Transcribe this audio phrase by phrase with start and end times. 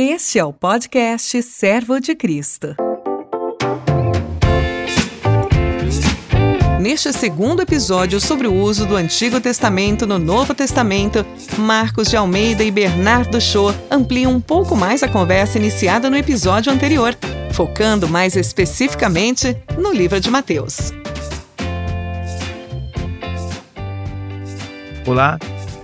[0.00, 2.76] Este é o podcast Servo de Cristo.
[6.80, 11.26] Neste segundo episódio sobre o uso do Antigo Testamento no Novo Testamento,
[11.58, 16.72] Marcos de Almeida e Bernardo Shaw ampliam um pouco mais a conversa iniciada no episódio
[16.72, 17.18] anterior,
[17.50, 20.92] focando mais especificamente no livro de Mateus.
[25.04, 25.36] Olá,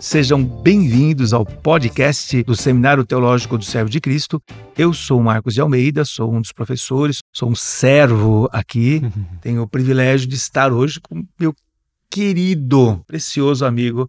[0.04, 4.40] sejam bem-vindos ao podcast do Seminário Teológico do Servo de Cristo.
[4.76, 9.00] Eu sou Marcos de Almeida, sou um dos professores, sou um servo aqui.
[9.02, 9.24] Uhum.
[9.40, 11.54] Tenho o privilégio de estar hoje com meu
[12.10, 14.06] querido, precioso amigo,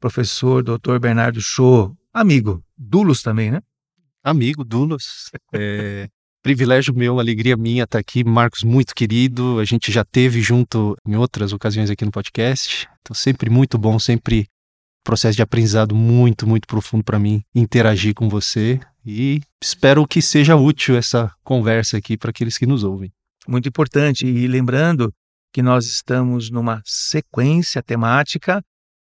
[0.00, 0.98] professor Dr.
[0.98, 1.94] Bernardo Show.
[2.10, 3.60] Amigo, Dulos também, né?
[4.24, 5.30] Amigo, Dulos.
[5.52, 6.08] É,
[6.42, 8.24] privilégio meu, alegria minha estar aqui.
[8.24, 9.58] Marcos, muito querido.
[9.58, 12.88] A gente já teve junto em outras ocasiões aqui no podcast.
[13.02, 14.48] Então, sempre muito bom, sempre
[15.04, 20.56] processo de aprendizado muito, muito profundo para mim interagir com você e espero que seja
[20.56, 23.12] útil essa conversa aqui para aqueles que nos ouvem.
[23.46, 24.26] Muito importante.
[24.26, 25.12] E lembrando
[25.52, 28.60] que nós estamos numa sequência temática.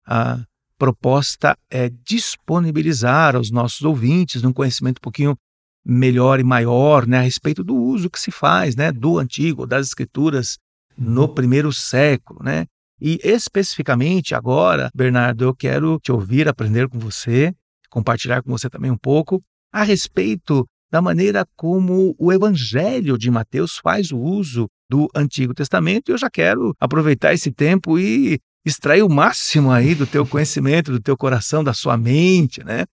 [0.05, 0.39] A
[0.77, 5.37] proposta é disponibilizar aos nossos ouvintes um conhecimento um pouquinho
[5.83, 9.87] melhor e maior né, a respeito do uso que se faz né, do Antigo, das
[9.87, 10.57] Escrituras
[10.97, 12.41] no primeiro século.
[12.43, 12.65] Né?
[12.99, 17.53] E especificamente agora, Bernardo, eu quero te ouvir, aprender com você,
[17.89, 23.77] compartilhar com você também um pouco a respeito da maneira como o Evangelho de Mateus
[23.77, 26.09] faz o uso do Antigo Testamento.
[26.09, 30.91] E eu já quero aproveitar esse tempo e extrair o máximo aí do teu conhecimento,
[30.91, 32.85] do teu coração, da sua mente, né?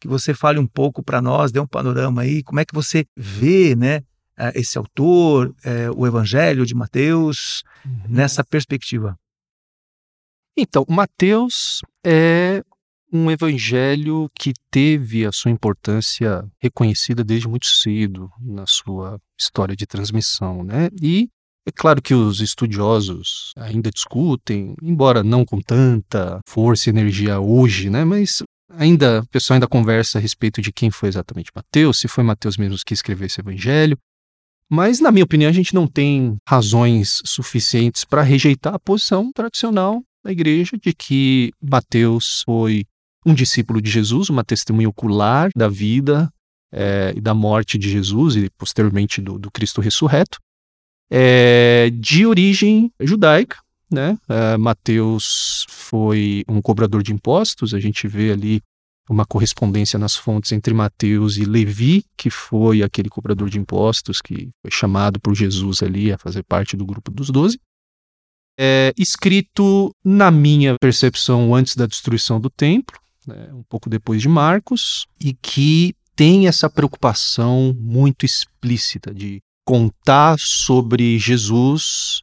[0.00, 3.04] Que você fale um pouco para nós, dê um panorama aí, como é que você
[3.16, 4.02] vê, né,
[4.36, 8.02] eh, esse autor, é, o Evangelho de Mateus, uhum.
[8.08, 9.16] nessa perspectiva.
[10.60, 12.64] Então, Mateus é
[13.12, 19.86] um evangelho que teve a sua importância reconhecida desde muito cedo na sua história de
[19.86, 20.88] transmissão, né?
[21.00, 21.28] E
[21.64, 27.88] é claro que os estudiosos ainda discutem, embora não com tanta força e energia hoje,
[27.88, 28.04] né?
[28.04, 32.24] Mas ainda o pessoal ainda conversa a respeito de quem foi exatamente Mateus, se foi
[32.24, 33.96] Mateus mesmo que escreveu esse evangelho.
[34.68, 40.02] Mas, na minha opinião, a gente não tem razões suficientes para rejeitar a posição tradicional
[40.28, 42.84] da igreja de que Mateus foi
[43.24, 46.30] um discípulo de Jesus, uma testemunha ocular da vida
[46.70, 50.38] é, e da morte de Jesus e posteriormente do, do Cristo ressurreto,
[51.10, 53.56] é, de origem judaica.
[53.90, 54.18] Né?
[54.28, 58.60] É, Mateus foi um cobrador de impostos, a gente vê ali
[59.08, 64.50] uma correspondência nas fontes entre Mateus e Levi, que foi aquele cobrador de impostos que
[64.60, 67.58] foi chamado por Jesus ali a fazer parte do grupo dos doze
[68.58, 74.28] é, escrito, na minha percepção, antes da destruição do templo, né, um pouco depois de
[74.28, 82.22] Marcos, e que tem essa preocupação muito explícita de contar sobre Jesus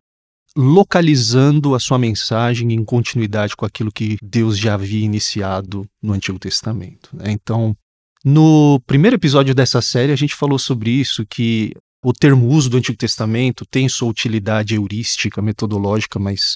[0.57, 6.39] localizando a sua mensagem em continuidade com aquilo que Deus já havia iniciado no Antigo
[6.39, 7.09] Testamento.
[7.13, 7.31] Né?
[7.31, 7.75] Então,
[8.23, 11.73] no primeiro episódio dessa série, a gente falou sobre isso, que
[12.05, 16.55] o termo uso do Antigo Testamento tem sua utilidade heurística, metodológica, mas,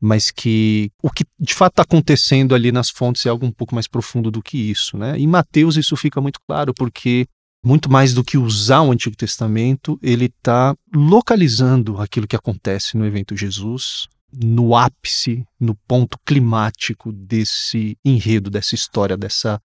[0.00, 3.72] mas que o que de fato está acontecendo ali nas fontes é algo um pouco
[3.72, 4.98] mais profundo do que isso.
[4.98, 5.16] Né?
[5.16, 7.28] Em Mateus isso fica muito claro, porque
[7.64, 13.06] muito mais do que usar o Antigo Testamento, ele está localizando aquilo que acontece no
[13.06, 19.60] evento Jesus, no ápice, no ponto climático desse enredo, dessa história, dessa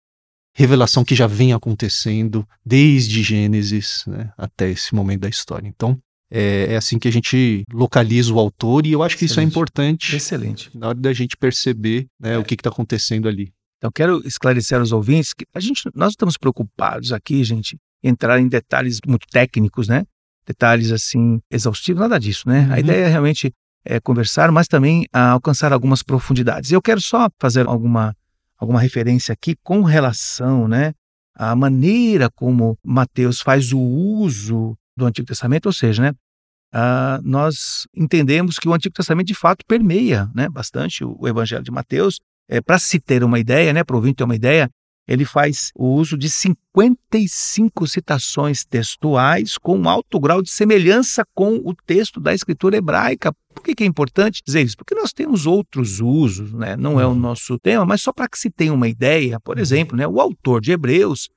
[0.54, 5.68] revelação que já vem acontecendo desde Gênesis né, até esse momento da história.
[5.68, 5.98] Então,
[6.30, 9.48] é, é, assim que a gente localiza o autor e eu acho que Excelente.
[9.48, 10.16] isso é importante.
[10.16, 10.70] Excelente.
[10.74, 12.38] Na hora da gente perceber né, é.
[12.38, 13.52] o que está acontecendo ali.
[13.78, 18.46] Então, quero esclarecer aos ouvintes que a gente, nós estamos preocupados aqui, gente, entrar em
[18.46, 20.04] detalhes muito técnicos, né?
[20.46, 22.66] Detalhes assim exaustivos, nada disso, né?
[22.66, 22.72] Uhum.
[22.74, 23.52] A ideia é realmente
[23.84, 26.70] é conversar, mas também alcançar algumas profundidades.
[26.70, 28.14] Eu quero só fazer alguma
[28.60, 30.92] alguma referência aqui com relação né,
[31.34, 36.10] à maneira como Mateus faz o uso do Antigo Testamento, ou seja, né,
[36.74, 41.64] uh, nós entendemos que o Antigo Testamento de fato permeia né, bastante o, o Evangelho
[41.64, 42.20] de Mateus.
[42.48, 44.68] É, Para se ter uma ideia, né, para o ouvinte ter uma ideia,
[45.10, 51.56] ele faz o uso de 55 citações textuais com um alto grau de semelhança com
[51.64, 53.34] o texto da escritura hebraica.
[53.52, 54.76] Por que, que é importante dizer isso?
[54.76, 56.76] Porque nós temos outros usos, né?
[56.76, 57.16] não é o uhum.
[57.16, 59.62] nosso tema, mas só para que se tenha uma ideia, por uhum.
[59.62, 61.28] exemplo, né, o autor de Hebreus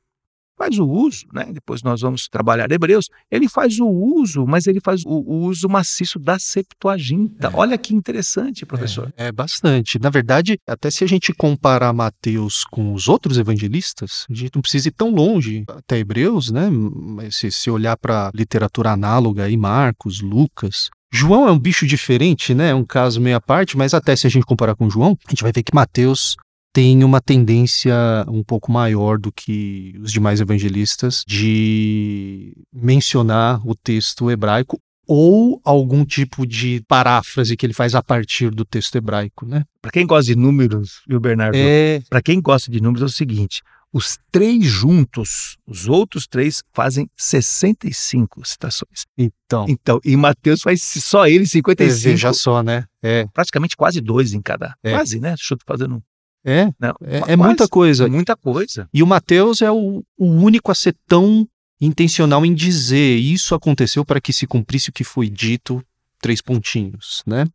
[0.64, 1.48] faz o uso, né?
[1.52, 3.10] Depois nós vamos trabalhar Hebreus.
[3.30, 7.48] Ele faz o uso, mas ele faz o, o uso maciço da Septuaginta.
[7.48, 7.52] É.
[7.54, 9.14] Olha que interessante, professor.
[9.18, 10.00] É, é, bastante.
[10.00, 14.62] Na verdade, até se a gente comparar Mateus com os outros evangelistas, a gente não
[14.62, 16.70] precisa ir tão longe até Hebreus, né?
[16.70, 22.56] Mas se, se olhar para literatura análoga aí, Marcos, Lucas, João é um bicho diferente,
[22.56, 22.70] né?
[22.70, 25.30] É um caso meio à parte, mas até se a gente comparar com João, a
[25.30, 26.36] gente vai ver que Mateus
[26.74, 27.96] tem uma tendência
[28.28, 36.04] um pouco maior do que os demais evangelistas de mencionar o texto hebraico ou algum
[36.04, 39.64] tipo de paráfrase que ele faz a partir do texto hebraico, né?
[39.82, 41.56] Para quem gosta de números, viu, Bernardo?
[41.56, 42.02] É...
[42.10, 43.62] Para quem gosta de números é o seguinte:
[43.94, 49.06] os três juntos, os outros três fazem 65 citações.
[49.16, 49.66] Então.
[49.70, 52.04] Então, e Mateus faz só ele 55.
[52.04, 52.86] Veja só, né?
[53.04, 53.28] É.
[53.32, 54.74] Praticamente quase dois em cada.
[54.82, 54.92] É.
[54.94, 55.36] Quase, né?
[55.36, 56.02] Deixa eu fazendo.
[56.46, 58.08] É, Não, é, é muita coisa.
[58.08, 58.88] Muita coisa.
[58.94, 61.48] E o Mateus é o, o único a ser tão
[61.80, 65.84] intencional em dizer isso aconteceu para que se cumprisse o que foi dito,
[66.22, 67.46] três pontinhos, né?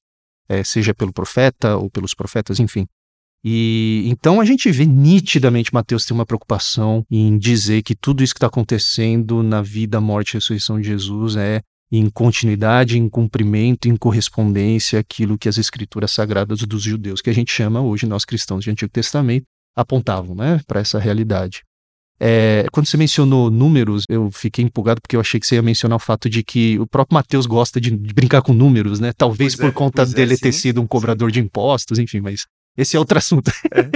[0.48, 2.86] É, seja pelo profeta ou pelos profetas, enfim.
[3.44, 8.34] E então a gente vê nitidamente Mateus tem uma preocupação em dizer que tudo isso
[8.34, 13.88] que está acontecendo na vida, morte e ressurreição de Jesus é em continuidade, em cumprimento,
[13.88, 18.24] em correspondência àquilo que as escrituras sagradas dos judeus, que a gente chama hoje nós
[18.24, 21.62] cristãos de Antigo Testamento, apontavam né, para essa realidade.
[22.20, 25.96] É, quando você mencionou números, eu fiquei empolgado porque eu achei que você ia mencionar
[25.96, 29.12] o fato de que o próprio Mateus gosta de, de brincar com números, né?
[29.16, 31.34] Talvez pois por é, conta dele é, ter sido um cobrador sim.
[31.34, 32.44] de impostos, enfim, mas
[32.76, 33.52] esse é outro assunto.
[33.72, 33.88] É.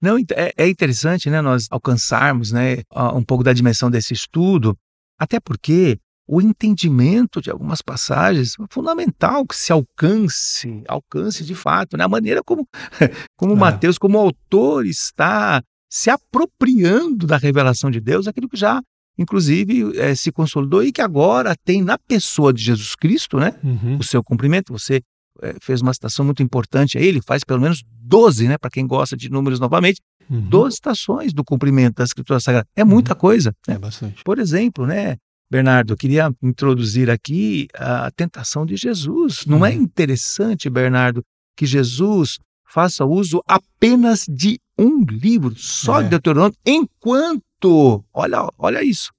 [0.00, 2.78] Não, é, é, interessante, né, nós alcançarmos, né,
[3.14, 4.74] um pouco da dimensão desse estudo,
[5.18, 5.98] até porque
[6.28, 12.08] o entendimento de algumas passagens é fundamental que se alcance, alcance de fato, né, a
[12.08, 12.68] maneira como,
[13.36, 13.56] como é.
[13.56, 18.82] Mateus, como autor, está se apropriando da revelação de Deus, aquilo que já
[19.18, 23.96] inclusive é, se consolidou e que agora tem na pessoa de Jesus Cristo, né, uhum.
[23.98, 24.72] o seu cumprimento.
[24.72, 25.02] Você
[25.42, 28.86] é, fez uma citação muito importante aí, ele faz pelo menos 12, né, para quem
[28.86, 30.40] gosta de números novamente, uhum.
[30.42, 32.66] 12 citações do cumprimento da Escritura Sagrada.
[32.76, 33.18] É muita uhum.
[33.18, 33.52] coisa.
[33.66, 33.74] Né?
[33.74, 34.22] É bastante.
[34.22, 35.16] Por exemplo, né,
[35.50, 39.46] Bernardo, eu queria introduzir aqui a tentação de Jesus.
[39.46, 39.82] Não é uhum.
[39.82, 41.22] interessante, Bernardo,
[41.56, 46.04] que Jesus faça uso apenas de um livro, só é.
[46.04, 49.10] de Deuteronômio, enquanto, olha, olha isso,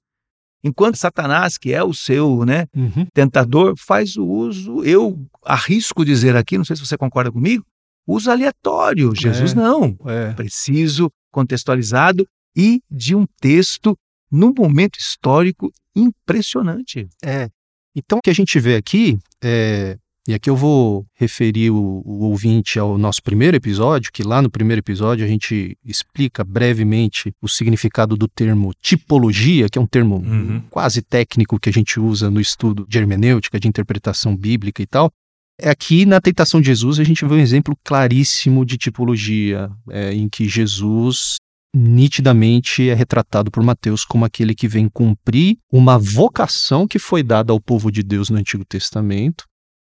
[0.62, 3.06] Enquanto Satanás, que é o seu né, uhum.
[3.14, 7.64] tentador, faz o uso, eu arrisco dizer aqui, não sei se você concorda comigo,
[8.06, 9.12] uso aleatório.
[9.14, 9.96] Jesus é, não.
[10.04, 10.32] É.
[10.32, 13.96] Preciso, contextualizado e de um texto
[14.30, 17.08] num momento histórico impressionante.
[17.24, 17.48] É.
[17.94, 19.98] Então, o que a gente vê aqui é
[20.28, 24.50] e aqui eu vou referir o, o, ouvinte ao nosso primeiro episódio, que lá no
[24.50, 30.16] primeiro episódio a gente explica brevemente o significado do termo tipologia, que é um termo
[30.16, 30.62] uhum.
[30.70, 35.10] quase técnico que a gente usa no estudo de hermenêutica, de interpretação bíblica e tal.
[35.58, 40.14] É aqui na tentação de Jesus a gente vê um exemplo claríssimo de tipologia, é,
[40.14, 41.38] em que Jesus
[41.74, 47.52] nitidamente é retratado por Mateus como aquele que vem cumprir uma vocação que foi dada
[47.52, 49.44] ao povo de Deus no Antigo Testamento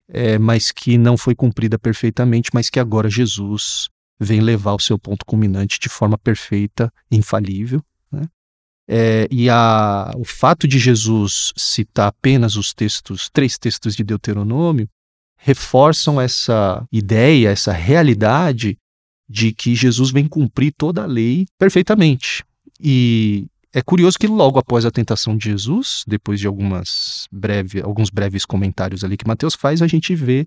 [0.08, 3.88] é, mas que não foi cumprida perfeitamente, mas que agora Jesus
[4.18, 7.82] vem levar o seu ponto culminante de forma perfeita, infalível.
[8.10, 8.22] Né?
[8.88, 14.88] É, e a, o fato de Jesus citar apenas os textos, três textos de Deuteronômio,
[15.36, 18.76] reforçam essa ideia, essa realidade
[19.28, 22.44] de que Jesus vem cumprir toda a lei perfeitamente.
[22.80, 28.08] E é curioso que logo após a tentação de Jesus, depois de algumas breve, alguns
[28.10, 30.46] breves comentários ali que Mateus faz, a gente vê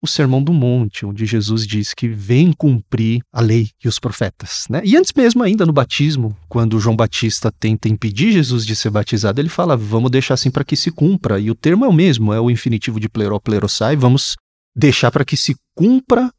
[0.00, 4.66] o Sermão do Monte, onde Jesus diz que vem cumprir a lei e os profetas.
[4.70, 4.80] Né?
[4.84, 9.40] E antes mesmo, ainda no batismo, quando João Batista tenta impedir Jesus de ser batizado,
[9.40, 11.40] ele fala: vamos deixar assim para que se cumpra.
[11.40, 14.36] E o termo é o mesmo, é o infinitivo de pleró, plerosai, vamos
[14.76, 16.30] deixar para que se cumpra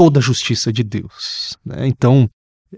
[0.00, 1.58] toda a justiça de Deus.
[1.62, 1.86] Né?
[1.86, 2.26] Então,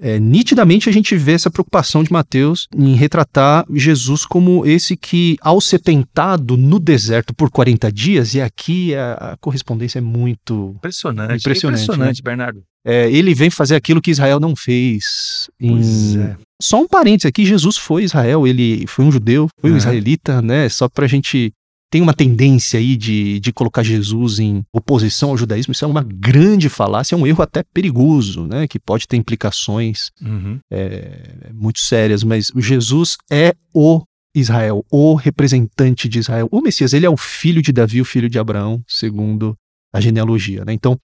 [0.01, 5.37] é, nitidamente a gente vê essa preocupação de Mateus em retratar Jesus como esse que,
[5.41, 10.75] ao ser tentado no deserto por 40 dias, e aqui a, a correspondência é muito
[10.79, 11.39] impressionante.
[11.39, 12.23] Impressionante, impressionante né?
[12.25, 12.65] Bernardo.
[12.85, 15.49] É, ele vem fazer aquilo que Israel não fez.
[15.61, 15.81] Em...
[16.21, 16.37] É.
[16.61, 20.69] Só um parênteses aqui: Jesus foi Israel, ele foi um judeu, foi um israelita, né?
[20.69, 21.53] Só para a gente
[21.93, 26.03] tem uma tendência aí de, de colocar Jesus em oposição ao judaísmo, isso é uma
[26.03, 28.67] grande falácia, é um erro até perigoso, né?
[28.67, 30.59] Que pode ter implicações uhum.
[30.73, 34.03] é, muito sérias, mas Jesus é o
[34.35, 36.49] Israel, o representante de Israel.
[36.51, 39.55] O Messias, ele é o filho de Davi, o filho de Abraão, segundo
[39.93, 40.73] a genealogia, né?
[40.73, 40.97] Então,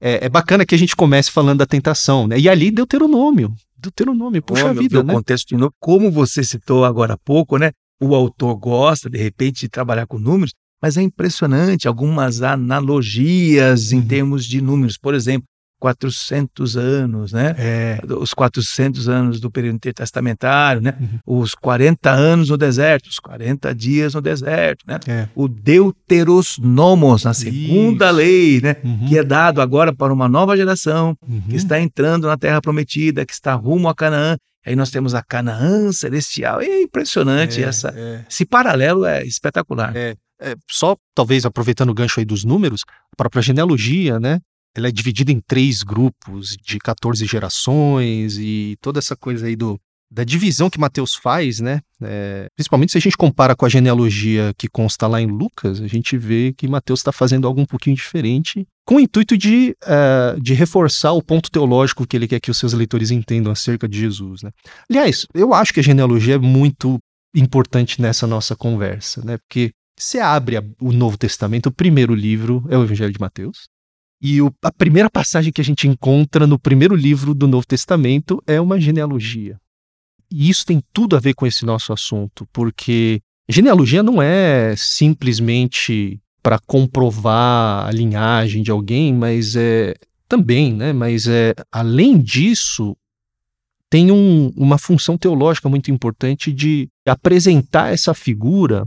[0.00, 2.38] é, é, bacana que a gente comece falando da tentação, né?
[2.38, 5.14] E ali Deuteronômio, Deuteronômio, puxa Olha, vida, o né?
[5.14, 7.72] contexto de novo, como você citou agora há pouco, né?
[8.00, 13.96] O autor gosta, de repente, de trabalhar com números, mas é impressionante algumas analogias em
[13.98, 14.06] Uhum.
[14.06, 14.96] termos de números.
[14.96, 15.44] Por exemplo,
[15.80, 17.54] 400 anos, né?
[17.56, 18.00] É.
[18.20, 20.94] Os 400 anos do período intertestamentário, né?
[21.00, 21.40] Uhum.
[21.40, 24.98] Os 40 anos no deserto, os 40 dias no deserto, né?
[25.06, 25.28] É.
[25.36, 25.46] O
[26.18, 28.16] Deuterosnomos, na segunda Isso.
[28.16, 28.76] lei, né?
[28.84, 29.06] Uhum.
[29.08, 31.42] Que é dado agora para uma nova geração Uhum.
[31.48, 34.36] que está entrando na terra prometida, que está rumo a Canaã.
[34.66, 36.60] Aí nós temos a Canaã celestial.
[36.60, 37.88] É impressionante É, essa.
[37.96, 38.24] é.
[38.28, 39.96] Esse paralelo é espetacular.
[39.96, 44.40] É, é, só talvez aproveitando o gancho aí dos números, a própria genealogia, né?
[44.76, 49.80] Ela é dividida em três grupos de 14 gerações e toda essa coisa aí do,
[50.10, 51.80] da divisão que Mateus faz, né?
[52.00, 55.86] É, principalmente se a gente compara com a genealogia que consta lá em Lucas, a
[55.86, 60.36] gente vê que Mateus está fazendo algo um pouquinho diferente, com o intuito de, eh,
[60.40, 63.98] de reforçar o ponto teológico que ele quer que os seus leitores entendam acerca de
[63.98, 64.50] Jesus, né?
[64.88, 66.98] Aliás, eu acho que a genealogia é muito
[67.34, 69.36] importante nessa nossa conversa, né?
[69.36, 73.66] Porque você abre o Novo Testamento, o primeiro livro é o Evangelho de Mateus.
[74.22, 78.42] E o- a primeira passagem que a gente encontra no primeiro livro do Novo Testamento
[78.46, 79.58] é uma genealogia.
[80.30, 86.20] E isso tem tudo a ver com esse nosso assunto, porque genealogia não é simplesmente
[86.42, 89.94] para comprovar a linhagem de alguém, mas é
[90.28, 90.92] também, né?
[90.92, 92.96] Mas é além disso
[93.90, 98.86] tem um- uma função teológica muito importante de apresentar essa figura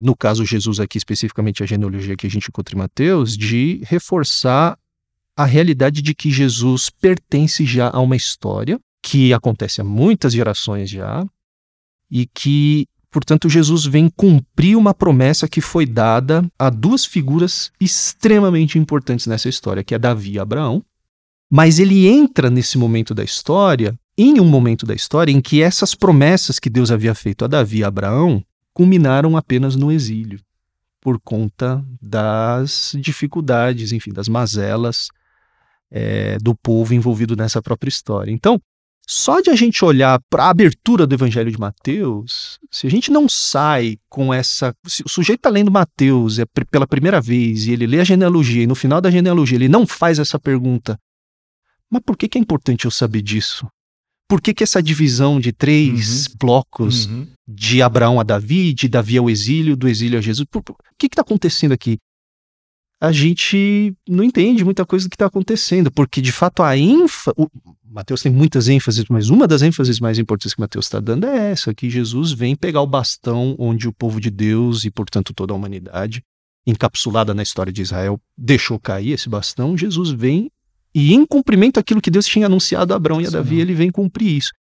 [0.00, 4.78] no caso Jesus aqui especificamente a genealogia que a gente encontra em Mateus, de reforçar
[5.36, 10.90] a realidade de que Jesus pertence já a uma história que acontece há muitas gerações
[10.90, 11.26] já
[12.10, 18.78] e que, portanto, Jesus vem cumprir uma promessa que foi dada a duas figuras extremamente
[18.78, 20.84] importantes nessa história, que é Davi e Abraão.
[21.50, 25.94] Mas ele entra nesse momento da história, em um momento da história em que essas
[25.94, 30.40] promessas que Deus havia feito a Davi e Abraão culminaram apenas no exílio,
[31.00, 35.08] por conta das dificuldades, enfim, das mazelas
[35.90, 38.30] é, do povo envolvido nessa própria história.
[38.30, 38.60] Então,
[39.12, 43.10] só de a gente olhar para a abertura do Evangelho de Mateus, se a gente
[43.10, 44.72] não sai com essa.
[44.86, 48.62] Se o sujeito está lendo Mateus é pela primeira vez e ele lê a genealogia
[48.62, 50.96] e no final da genealogia ele não faz essa pergunta,
[51.90, 53.66] mas por que, que é importante eu saber disso?
[54.28, 57.26] Por que, que essa divisão de três blocos Uhum.
[57.48, 60.46] de Abraão a Davi, de Davi ao exílio, do exílio a Jesus.
[60.48, 61.98] Por- por- O que está acontecendo aqui?
[63.00, 67.34] A gente não entende muita coisa do que está acontecendo, porque de fato a ênfase.
[67.90, 71.50] Mateus tem muitas ênfases, mas uma das ênfases mais importantes que Mateus está dando é
[71.50, 75.52] essa: que Jesus vem pegar o bastão onde o povo de Deus e, portanto, toda
[75.52, 76.22] a humanidade,
[76.66, 79.76] encapsulada na história de Israel, deixou cair esse bastão.
[79.76, 80.50] Jesus vem
[80.94, 83.90] e, em cumprimento aquilo que Deus tinha anunciado a Abraão e a Davi, ele vem
[83.90, 84.52] cumprir isso.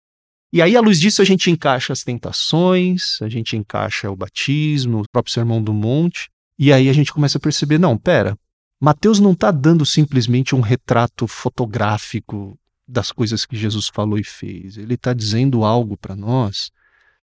[0.53, 5.01] E aí, à luz disso, a gente encaixa as tentações, a gente encaixa o batismo,
[5.01, 8.37] o próprio Sermão do Monte, e aí a gente começa a perceber: não, pera,
[8.81, 14.77] Mateus não está dando simplesmente um retrato fotográfico das coisas que Jesus falou e fez.
[14.77, 16.71] Ele está dizendo algo para nós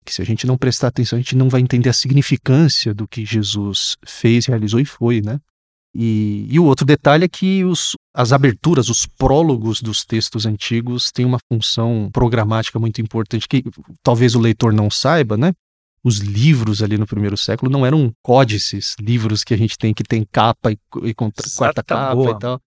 [0.05, 3.07] que, se a gente não prestar atenção, a gente não vai entender a significância do
[3.07, 5.39] que Jesus fez, realizou e foi, né?
[5.97, 11.09] E, e o outro detalhe é que os, as aberturas, os prólogos dos textos antigos
[11.09, 13.63] têm uma função programática muito importante que
[14.03, 15.53] talvez o leitor não saiba, né?
[16.05, 20.03] Os livros ali no primeiro século não eram códices, livros que a gente tem que
[20.03, 22.31] tem capa e, e contra- quarta Exata capa boa.
[22.31, 22.61] e tal.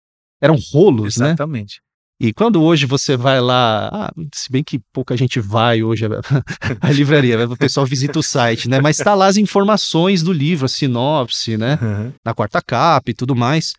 [0.40, 1.28] Eram rolos, né?
[1.30, 1.80] Exatamente.
[2.20, 6.08] E quando hoje você vai lá, ah, se bem que pouca gente vai hoje à
[6.92, 8.80] livraria, o pessoal visita o site, né?
[8.80, 11.76] Mas está lá as informações do livro, a sinopse, né?
[11.82, 12.12] Uhum.
[12.24, 13.72] na quarta capa e tudo mais.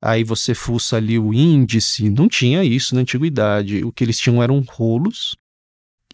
[0.00, 3.84] Aí você fuça ali o índice, não tinha isso na antiguidade.
[3.84, 5.36] O que eles tinham eram rolos.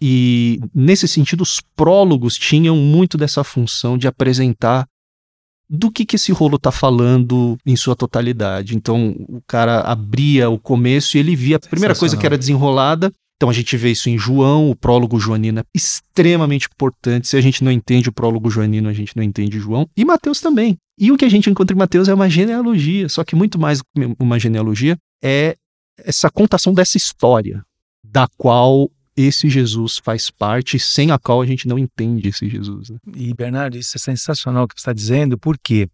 [0.00, 4.86] E nesse sentido, os prólogos tinham muito dessa função de apresentar
[5.68, 8.74] do que, que esse rolo está falando em sua totalidade.
[8.74, 13.12] Então, o cara abria o começo e ele via a primeira coisa que era desenrolada.
[13.36, 17.28] Então, a gente vê isso em João, o prólogo joanino é extremamente importante.
[17.28, 19.88] Se a gente não entende o prólogo joanino, a gente não entende João.
[19.96, 20.76] E Mateus também.
[20.98, 23.80] E o que a gente encontra em Mateus é uma genealogia, só que muito mais
[24.18, 25.54] uma genealogia é
[25.98, 27.62] essa contação dessa história,
[28.02, 28.90] da qual
[29.20, 32.90] esse Jesus faz parte, sem a qual a gente não entende esse Jesus.
[32.90, 32.98] Né?
[33.16, 35.88] E, Bernardo, isso é sensacional o que você está dizendo, por quê?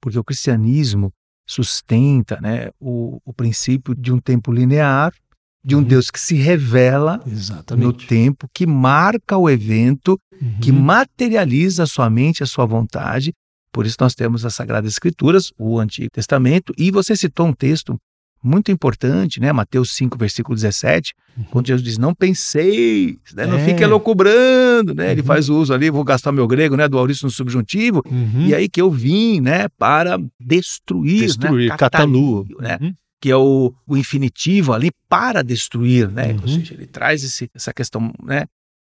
[0.00, 1.12] Porque o cristianismo
[1.48, 5.12] sustenta né, o, o princípio de um tempo linear,
[5.64, 5.84] de um Uhum.
[5.84, 8.06] Deus que se revela no Exatamente.
[8.06, 10.18] tempo, que marca o evento,
[10.60, 10.80] que Uhum.
[10.80, 13.32] materializa a sua mente, a sua vontade.
[13.72, 17.98] Por isso nós temos as Sagradas Escrituras, o Antigo Testamento, e você citou um texto
[18.46, 19.52] muito importante, né?
[19.52, 21.44] Mateus 5, versículo 17, Uhum.
[21.50, 23.46] quando Jesus diz: Não penseis, né?
[23.46, 23.64] não É.
[23.64, 25.12] fique elocubrando, né?
[25.12, 25.26] Ele Uhum.
[25.26, 26.88] faz uso ali, vou gastar meu grego, né?
[26.88, 28.02] Do auriço no subjuntivo.
[28.10, 28.46] Uhum.
[28.46, 29.66] E aí que eu vim, né?
[29.78, 31.76] Para destruir, Destruir, né?
[31.76, 32.44] catalua.
[32.60, 32.78] né?
[32.80, 32.94] Uhum.
[33.20, 36.32] que é o, o infinitivo ali para destruir, né?
[36.32, 36.38] Uhum.
[36.42, 38.44] Ou seja, ele traz esse, essa questão, né?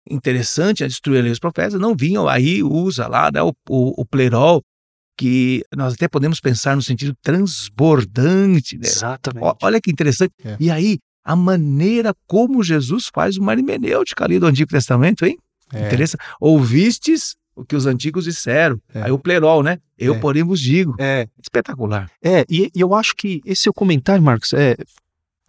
[0.10, 4.06] Interessante a destruir ali os profetas, não vinham aí, usa lá né, o, o, o
[4.06, 4.62] plerol,
[5.18, 8.88] que nós até podemos pensar no sentido transbordante, né?
[8.88, 9.44] Exatamente.
[9.44, 10.34] Ó, Olha que interessante.
[10.44, 10.58] É.
[10.60, 15.38] E aí, a maneira como Jesus faz uma hermenêutica ali do Antigo Testamento, hein?
[15.74, 15.88] É.
[15.88, 16.22] Interessante.
[16.40, 18.80] Ouvistes o que os antigos disseram.
[18.94, 19.04] É.
[19.04, 19.78] Aí o plerol, né?
[19.98, 20.20] Eu, É.
[20.20, 20.96] porém, vos digo.
[20.98, 22.10] É, Espetacular.
[22.24, 24.76] É, e, e eu acho que esse seu comentário, Marcos, é.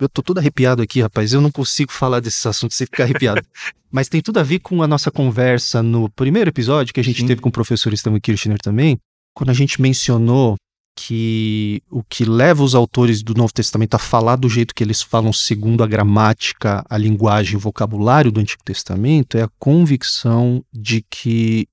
[0.00, 1.32] Eu tô todo arrepiado aqui, rapaz.
[1.32, 3.40] Eu não consigo falar desses assuntos sem ficar arrepiado.
[3.90, 7.20] Mas tem tudo a ver com a nossa conversa no primeiro episódio que a gente
[7.20, 7.26] Sim.
[7.26, 8.98] teve com o professor Stanley Kirchner também,
[9.34, 10.56] quando a gente mencionou
[10.94, 15.00] que o que leva os autores do Novo Testamento a falar do jeito que eles
[15.00, 21.02] falam segundo a gramática, a linguagem, o vocabulário do Antigo Testamento é a convicção de
[21.10, 21.66] que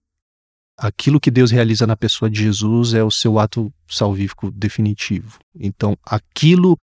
[0.78, 5.38] aquilo que Deus realiza na pessoa de Jesus é o seu ato salvífico definitivo.
[5.54, 6.78] Então, aquilo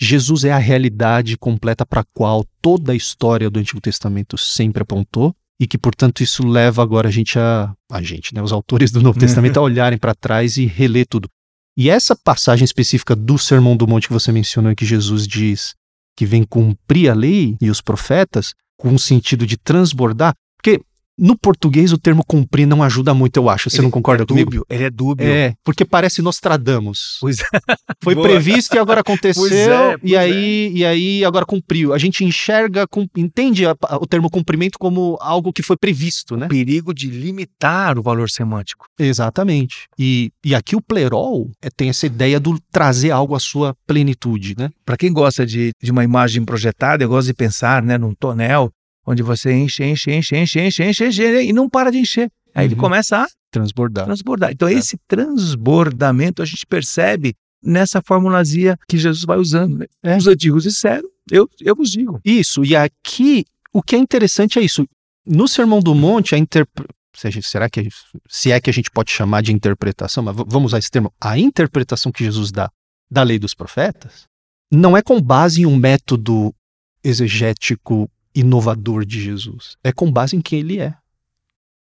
[0.00, 4.82] Jesus é a realidade completa para a qual toda a história do Antigo Testamento sempre
[4.82, 8.90] apontou e que, portanto, isso leva agora a gente a a gente, né, os autores
[8.90, 11.28] do Novo Testamento a olharem para trás e reler tudo.
[11.76, 15.74] E essa passagem específica do Sermão do Monte que você mencionou, que Jesus diz
[16.16, 20.80] que vem cumprir a lei e os profetas, com um sentido de transbordar, porque
[21.18, 23.68] no português o termo cumprir não ajuda muito, eu acho.
[23.68, 24.50] Você Ele não concorda é comigo?
[24.50, 25.26] dúbio, Ele é dúbio.
[25.26, 27.18] É, porque parece Nostradamus.
[27.20, 27.44] Pois é.
[28.02, 28.28] Foi Boa.
[28.28, 31.92] previsto e agora aconteceu, Pois é, pois e, aí, e aí agora cumpriu.
[31.92, 36.46] A gente enxerga, entende o termo cumprimento como algo que foi previsto, né?
[36.46, 38.86] perigo de limitar o valor semântico.
[38.98, 39.88] Exatamente.
[39.98, 44.54] E, e aqui o plerol é, tem essa ideia do trazer algo à sua plenitude,
[44.56, 44.70] né?
[44.84, 48.70] Para quem gosta de, de uma imagem projetada, eu gosto de pensar né, num tonel
[49.08, 52.30] onde você enche, enche, enche, enche, enche, enche, enche e não para de encher.
[52.54, 52.80] Aí ele Uhum.
[52.80, 54.04] começa a Transbordar.
[54.04, 54.50] transbordar.
[54.52, 54.74] Então, É.
[54.74, 59.78] esse transbordamento a gente percebe nessa formulazinha que Jesus vai usando.
[59.78, 59.86] Né?
[60.02, 60.16] É.
[60.16, 62.20] Os antigos disseram, eu, eu vos digo.
[62.24, 64.86] Isso, e aqui o que é interessante é isso.
[65.26, 66.86] No Sermão do Monte, a interpre...
[67.14, 67.88] seja, será que
[68.28, 71.38] se é que a gente pode chamar de interpretação, mas vamos usar esse termo, a
[71.38, 72.70] interpretação que Jesus dá
[73.10, 74.24] da lei dos profetas
[74.70, 76.54] não é com base em um método
[77.02, 80.94] exegético inovador de Jesus, é com base em quem ele é.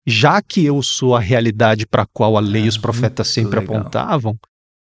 [0.06, 3.60] Já que eu sou a realidade para a qual a lei e os profetas sempre
[3.60, 3.78] legal.
[3.78, 4.38] apontavam,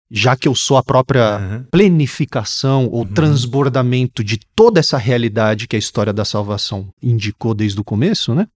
[0.10, 1.67] já que eu sou a própria Aham.
[1.71, 3.13] plenificação ou Uhum.
[3.13, 8.47] transbordamento de toda essa realidade que a história da salvação indicou desde o começo, né?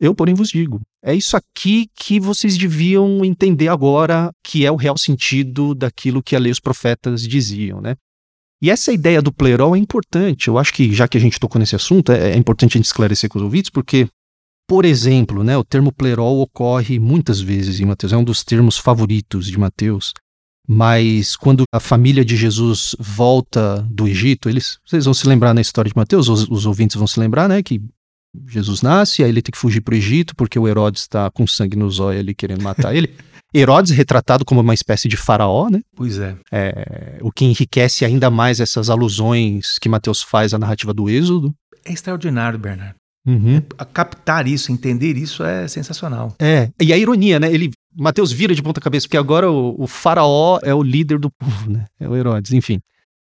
[0.00, 4.76] Eu, porém, vos digo, é isso aqui que vocês deviam entender agora que é o
[4.76, 7.96] real sentido daquilo que a lei e os profetas diziam, né?
[8.62, 10.46] E essa ideia do plerol é importante.
[10.46, 12.86] Eu acho que, já que a gente tocou nesse assunto, é, é importante a gente
[12.86, 14.08] esclarecer com os ouvintes, porque,
[14.68, 18.78] por exemplo, né, o termo plerol ocorre muitas vezes em Mateus, é um dos termos
[18.78, 20.14] favoritos de Mateus.
[20.68, 25.60] Mas quando a família de Jesus volta do Egito, eles, vocês vão se lembrar na
[25.60, 27.82] história de Mateus, os, os ouvintes vão se lembrar, né, que
[28.46, 31.48] Jesus nasce, aí ele tem que fugir para o Egito porque o Herodes está com
[31.48, 33.12] sangue nos olhos ali querendo matar ele.
[33.54, 35.80] Herodes retratado como uma espécie de faraó, né?
[35.94, 36.36] Pois é.
[36.50, 41.54] É, o que enriquece ainda mais essas alusões que Mateus faz à narrativa do Êxodo.
[41.84, 42.94] É extraordinário, Bernardo.
[43.26, 43.62] Uhum.
[43.78, 46.34] A captar isso, entender isso é sensacional.
[46.40, 47.52] É, e a ironia, né?
[47.52, 51.30] Ele, Mateus vira de ponta cabeça, porque agora o, o faraó é o líder do
[51.30, 51.86] povo, né?
[52.00, 52.80] É o Herodes, enfim.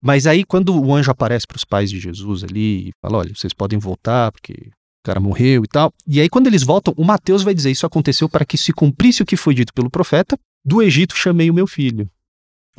[0.00, 3.32] Mas aí quando o anjo aparece para os pais de Jesus ali e fala, olha,
[3.34, 4.70] vocês podem voltar porque
[5.02, 5.92] o cara morreu e tal.
[6.06, 9.22] E aí quando eles voltam, o Mateus vai dizer, isso aconteceu para que se cumprisse
[9.22, 12.08] o que foi dito pelo profeta, do Egito chamei o meu filho.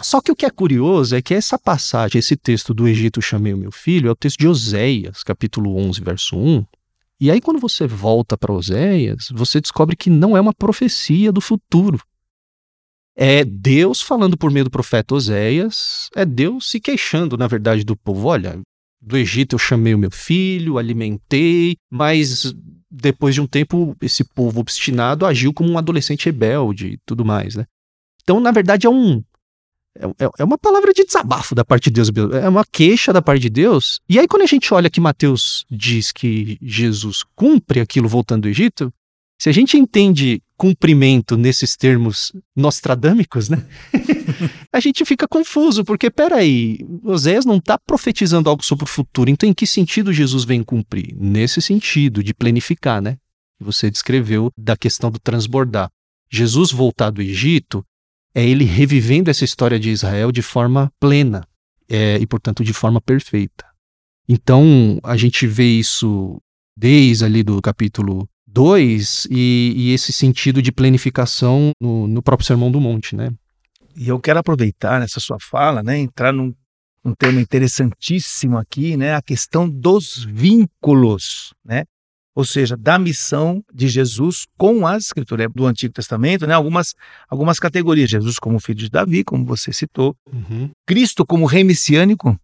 [0.01, 3.53] Só que o que é curioso é que essa passagem, esse texto do Egito chamei
[3.53, 6.65] o meu filho, é o texto de Oséias, capítulo 11, verso 1,
[7.23, 11.39] e aí, quando você volta para Oséias, você descobre que não é uma profecia do
[11.39, 11.97] futuro.
[13.15, 17.95] É Deus falando por meio do profeta Oséias, é Deus se queixando, na verdade, do
[17.95, 18.27] povo.
[18.27, 18.59] Olha,
[19.05, 22.53] do Egito eu chamei o meu filho, alimentei, mas
[22.89, 27.55] depois de um tempo esse povo obstinado agiu como um adolescente rebelde e tudo mais,
[27.55, 27.65] né?
[28.21, 29.21] Então, na verdade, é um
[29.99, 32.09] é, é- é uma palavra de desabafo da parte de Deus,
[32.41, 33.99] é uma queixa da parte de Deus.
[34.09, 38.49] E aí, quando a gente olha que Mateus diz que Jesus cumpre aquilo voltando do
[38.49, 38.91] Egito,
[39.39, 43.63] se a gente entende cumprimento nesses termos nostradâmicos, né?
[44.73, 49.47] a gente fica confuso, porque peraí, Oséias não está profetizando algo sobre o futuro, então
[49.47, 51.15] em que sentido Jesus vem cumprir?
[51.15, 53.17] Nesse sentido, de plenificar, né?
[53.57, 55.89] Que você descreveu da questão do transbordar.
[56.29, 57.86] Jesus voltar do Egito
[58.33, 61.47] é ele revivendo essa história de Israel de forma plena.
[61.89, 63.65] é, e, portanto, de forma perfeita.
[64.27, 66.41] Então, a gente vê isso
[66.75, 72.71] desde ali do capítulo 2 e, e esse sentido de planificação no, no, próprio Sermão
[72.71, 73.31] do Monte, né?
[73.95, 76.53] E eu quero aproveitar nessa sua fala, né, entrar num,
[77.03, 81.86] num tema interessantíssimo aqui, né, a questão dos vínculos, né?
[82.36, 86.56] Ou seja, da missão de Jesus com as escrituras do Antigo Testamento, né?
[86.56, 86.95] Algumas,
[87.29, 88.10] algumas categorias.
[88.10, 90.15] Jesus como filho de Davi, como você citou.
[90.32, 90.71] Uhum.
[90.84, 92.36] Cristo como rei messiânico.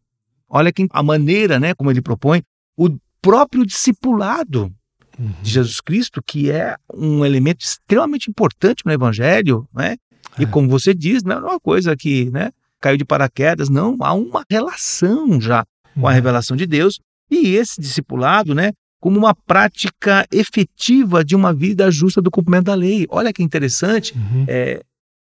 [0.47, 2.43] Olha que a maneira, né, como ele propõe.
[2.77, 4.71] O próprio discipulado
[5.17, 5.33] uhum.
[5.41, 9.97] de Jesus Cristo, que é um elemento extremamente importante no Evangelho, né?
[10.37, 10.43] É.
[10.43, 14.13] E como você diz, não é uma coisa que, né, caiu de paraquedas, não, há
[14.13, 16.15] uma relação já com a uhum.
[16.15, 16.99] revelação de Deus.
[17.29, 22.75] E esse discipulado, né, como uma prática efetiva de uma vida justa do cumprimento da
[22.75, 23.05] lei.
[23.09, 24.45] Olha que interessante uhum.
[24.47, 24.83] é,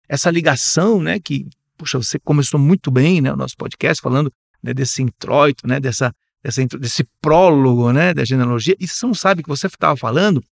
[0.07, 1.19] essa ligação, né?
[1.19, 3.33] Que, puxa, você começou muito bem, né?
[3.33, 5.79] O nosso podcast falando né, desse introito, né?
[5.79, 8.13] Dessa, dessa, desse prólogo, né?
[8.13, 8.75] Da genealogia.
[8.79, 10.43] E você não sabe que você estava falando.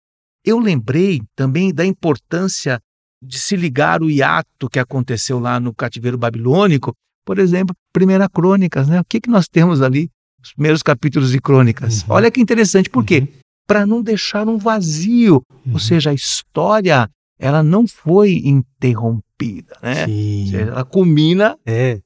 [0.44, 2.82] Eu lembrei também da importância
[3.22, 6.94] de se ligar o hiato que aconteceu lá no cativeiro babilônico.
[7.26, 9.00] Por exemplo, Primeira Crônicas, né?
[9.00, 10.10] O que, que nós temos ali?
[10.44, 12.02] os primeiros capítulos de Crônicas.
[12.04, 12.08] Uhum.
[12.10, 13.20] Olha que interessante, por quê?
[13.20, 13.28] Uhum.
[13.68, 15.74] Para não deixar um vazio, uhum.
[15.74, 20.06] ou seja, a história ela não foi interrompida, né?
[20.06, 20.56] Sim.
[20.56, 21.58] ela culmina.
[21.66, 22.00] É.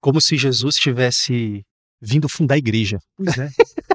[0.00, 1.62] Como se Jesus tivesse
[2.00, 2.98] vindo fundar a igreja.
[3.16, 3.50] Pois é.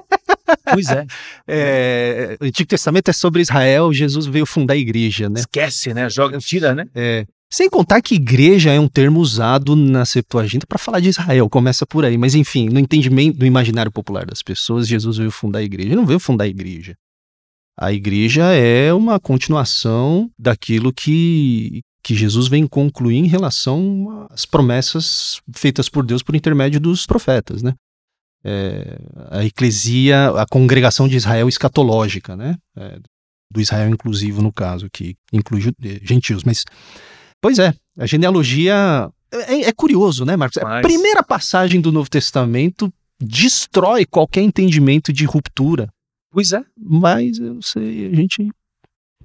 [0.72, 1.06] pois é.
[1.48, 2.36] é.
[2.40, 5.40] O Antigo Testamento é sobre Israel, Jesus veio fundar a igreja, né?
[5.40, 6.08] Esquece, né?
[6.08, 6.86] Joga, tira, né?
[6.94, 7.26] É.
[7.52, 11.84] Sem contar que igreja é um termo usado na Septuaginta para falar de Israel, começa
[11.84, 12.16] por aí.
[12.16, 15.88] Mas enfim, no entendimento do imaginário popular das pessoas, Jesus veio fundar a igreja.
[15.88, 16.94] Ele não veio fundar a igreja.
[17.76, 25.40] A igreja é uma continuação daquilo que, que Jesus vem concluir em relação às promessas
[25.52, 27.74] feitas por Deus por intermédio dos profetas, né?
[28.42, 28.98] É,
[29.30, 32.56] a eclesia, a congregação de Israel escatológica, né?
[32.76, 32.98] É,
[33.52, 35.60] do Israel inclusivo no caso, que inclui
[36.02, 36.64] gentios, mas
[37.40, 40.60] Pois é, a genealogia é, é curioso, né, Marcos?
[40.62, 40.78] Mas...
[40.78, 45.88] A primeira passagem do Novo Testamento destrói qualquer entendimento de ruptura.
[46.30, 46.62] Pois é.
[46.76, 48.50] Mas eu sei, a gente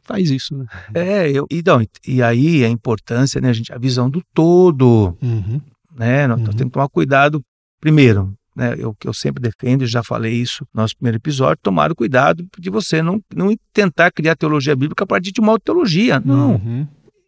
[0.01, 0.65] faz isso, né?
[0.93, 5.17] É, eu, e, não, e aí a importância, né, a gente, a visão do todo,
[5.21, 5.59] uhum.
[5.95, 6.27] né?
[6.27, 6.45] Nós, uhum.
[6.45, 7.43] temos que tomar cuidado,
[7.81, 11.59] primeiro, né, eu que eu sempre defendo, e já falei isso no nosso primeiro episódio,
[11.61, 15.59] tomar o cuidado de você não, não tentar criar teologia bíblica a partir de uma
[15.59, 16.55] teologia, não.
[16.55, 16.87] Uhum.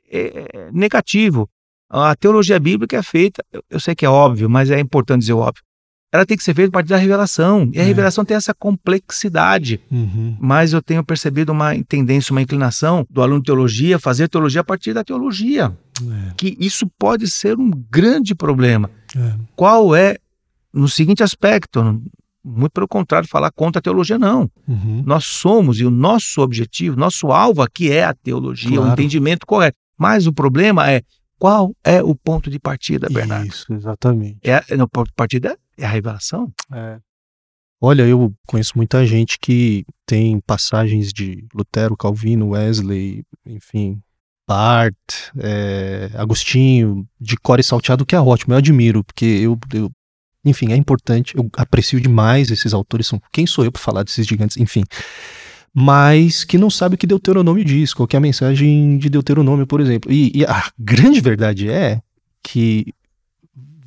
[0.10, 1.50] É, é, negativo.
[1.90, 5.64] A teologia bíblica é feita, eu sei que é óbvio, mas é importante dizer óbvio.
[6.12, 7.70] Ela tem que ser feita a partir da revelação.
[7.74, 7.86] E a é.
[7.86, 9.82] revelação tem essa complexidade.
[9.92, 10.38] Uhum.
[10.40, 14.64] Mas eu tenho percebido uma tendência, uma inclinação do aluno de teologia fazer teologia a
[14.64, 15.78] partir da teologia.
[16.02, 16.34] É.
[16.38, 18.90] Que isso pode ser um grande problema.
[19.16, 19.34] É.
[19.56, 20.18] Qual é,
[20.78, 22.02] no seguinte aspecto,
[22.44, 24.50] muito pelo contrário, falar contra a teologia, não.
[24.68, 25.04] Uhum.
[25.06, 28.90] Nós somos, e o nosso objetivo, nosso alvo aqui é a teologia, claro.
[28.90, 29.78] o entendimento correto.
[29.98, 31.02] Mas o problema é
[31.38, 33.48] qual é o ponto de partida, Bernardo?
[33.48, 34.40] Isso, exatamente.
[34.44, 36.52] É, o ponto de partida é a revelação.
[36.72, 37.00] É.
[37.80, 44.02] Olha, eu conheço muita gente que tem passagens de Lutero, Calvino, Wesley, enfim,
[44.48, 44.96] Bart,
[45.38, 49.92] é, Agostinho, de core salteado, que é ótimo, eu admiro, porque eu, eu,
[50.46, 54.26] enfim, é importante, eu aprecio demais esses autores, são quem sou eu para falar desses
[54.26, 54.84] gigantes, enfim
[55.80, 59.80] mas que não sabe o que Deuteronômio diz, qual é a mensagem de Deuteronômio, por
[59.80, 60.12] exemplo.
[60.12, 62.02] E, e a grande verdade é
[62.42, 62.96] que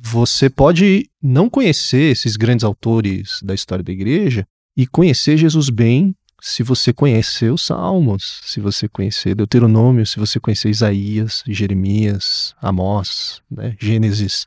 [0.01, 6.15] você pode não conhecer esses grandes autores da história da igreja e conhecer Jesus bem
[6.41, 13.41] se você conhecer os Salmos, se você conhecer Deuteronômio, se você conhecer Isaías, Jeremias, Amós,
[13.51, 14.45] né, Gênesis.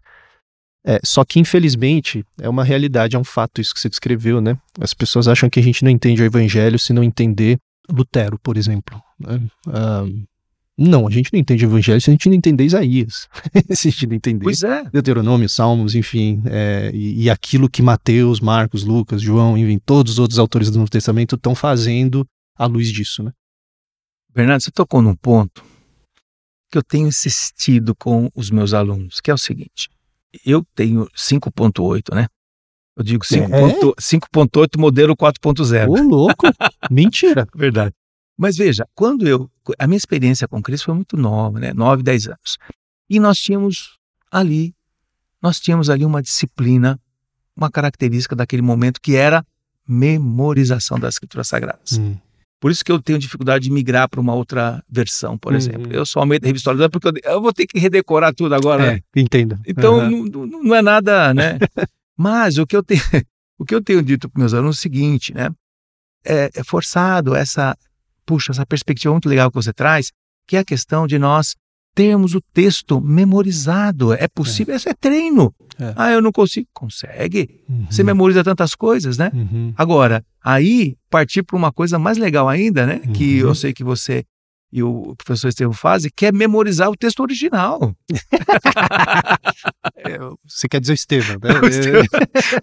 [0.86, 4.58] É, só que, infelizmente, é uma realidade, é um fato isso que você descreveu, né?
[4.78, 7.58] As pessoas acham que a gente não entende o evangelho se não entender
[7.90, 9.00] Lutero, por exemplo.
[9.18, 9.40] Né?
[9.66, 10.04] Ah,
[10.76, 13.28] não, a gente não entende o evangelho se a gente não entender Isaías,
[13.70, 14.84] se a gente não entender pois é.
[14.90, 20.18] Deuteronômio, Salmos, enfim, é, e, e, aquilo que Mateus, Marcos, Lucas, João, enfim, todos os
[20.18, 22.26] outros autores do Novo Testamento estão fazendo
[22.58, 23.32] à luz disso, né?
[24.34, 25.64] Bernardo, você tocou num ponto
[26.70, 29.88] que eu tenho insistido com os meus alunos, que é o seguinte:
[30.44, 32.26] eu tenho 5.8, né?
[32.96, 34.80] Eu digo 5.8 é?
[34.80, 35.88] modelo 4.0.
[35.88, 36.46] Ô, louco!
[36.90, 37.46] Mentira!
[37.54, 37.94] Verdade.
[38.36, 39.50] Mas veja, quando eu.
[39.78, 41.72] A minha experiência com Cristo foi muito nova, né?
[41.72, 42.58] 9, 10 anos.
[43.08, 43.98] E nós tínhamos
[44.30, 44.74] ali,
[45.40, 46.98] nós tínhamos ali uma disciplina,
[47.56, 49.44] uma característica daquele momento que era
[49.86, 51.98] memorização das Escrituras Sagradas.
[51.98, 52.16] Hum.
[52.64, 55.58] Por isso que eu tenho dificuldade de migrar para uma outra versão, por uhum.
[55.58, 55.92] exemplo.
[55.92, 58.94] Eu só aumento a revista atualizada porque eu, eu, vou ter que redecorar tudo agora.
[58.94, 59.60] É, entenda.
[59.66, 60.24] Então uhum.
[60.24, 61.58] não, não, é nada, né?
[62.16, 63.02] Mas o que eu tenho,
[63.60, 65.50] o que eu tenho dito para meus alunos é o seguinte, né?
[66.24, 67.76] É, é forçado essa,
[68.24, 70.10] puxa, essa perspectiva muito legal que você traz,
[70.46, 71.56] que é a questão de nós
[71.94, 74.12] termos o texto memorizado.
[74.12, 74.76] É possível, é.
[74.76, 75.54] isso é treino.
[75.78, 75.92] É.
[75.96, 76.66] Ah, eu não consigo.
[76.72, 77.60] Consegue.
[77.68, 77.86] Uhum.
[77.90, 79.30] Você memoriza tantas coisas, né?
[79.34, 79.72] Uhum.
[79.76, 83.00] Agora, aí partir para uma coisa mais legal ainda, né?
[83.06, 83.12] Uhum.
[83.12, 84.24] Que eu sei que você
[84.74, 87.94] e o professor Estevam fazem, que é memorizar o texto original.
[90.06, 91.60] É, você quer dizer o Estevam, né?
[91.62, 92.04] O Estevam,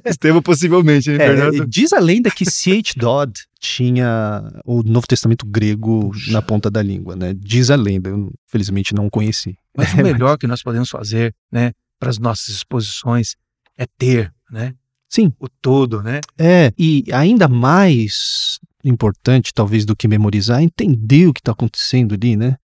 [0.06, 2.94] Estevam possivelmente, hein, é, Diz a lenda que C.H.
[2.98, 6.32] Dodd tinha o Novo Testamento grego Puxa.
[6.32, 7.34] na ponta da língua, né?
[7.36, 9.56] Diz a lenda, eu felizmente não conheci.
[9.76, 13.36] Mas o melhor que nós podemos fazer, né, para as nossas exposições
[13.76, 14.76] é ter, né?
[15.10, 15.34] Sim.
[15.40, 16.22] O todo, né?
[16.38, 22.36] É, e ainda mais importante, talvez, do que memorizar, entender o que está acontecendo ali,
[22.36, 22.58] né?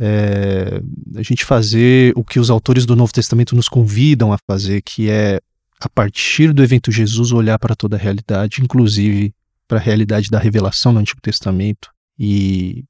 [0.00, 0.80] É,
[1.16, 5.10] a gente fazer o que os autores do Novo Testamento nos convidam a fazer, que
[5.10, 5.40] é,
[5.80, 9.34] a partir do evento Jesus, olhar para toda a realidade, inclusive
[9.66, 12.84] para a realidade da revelação no Antigo Testamento, e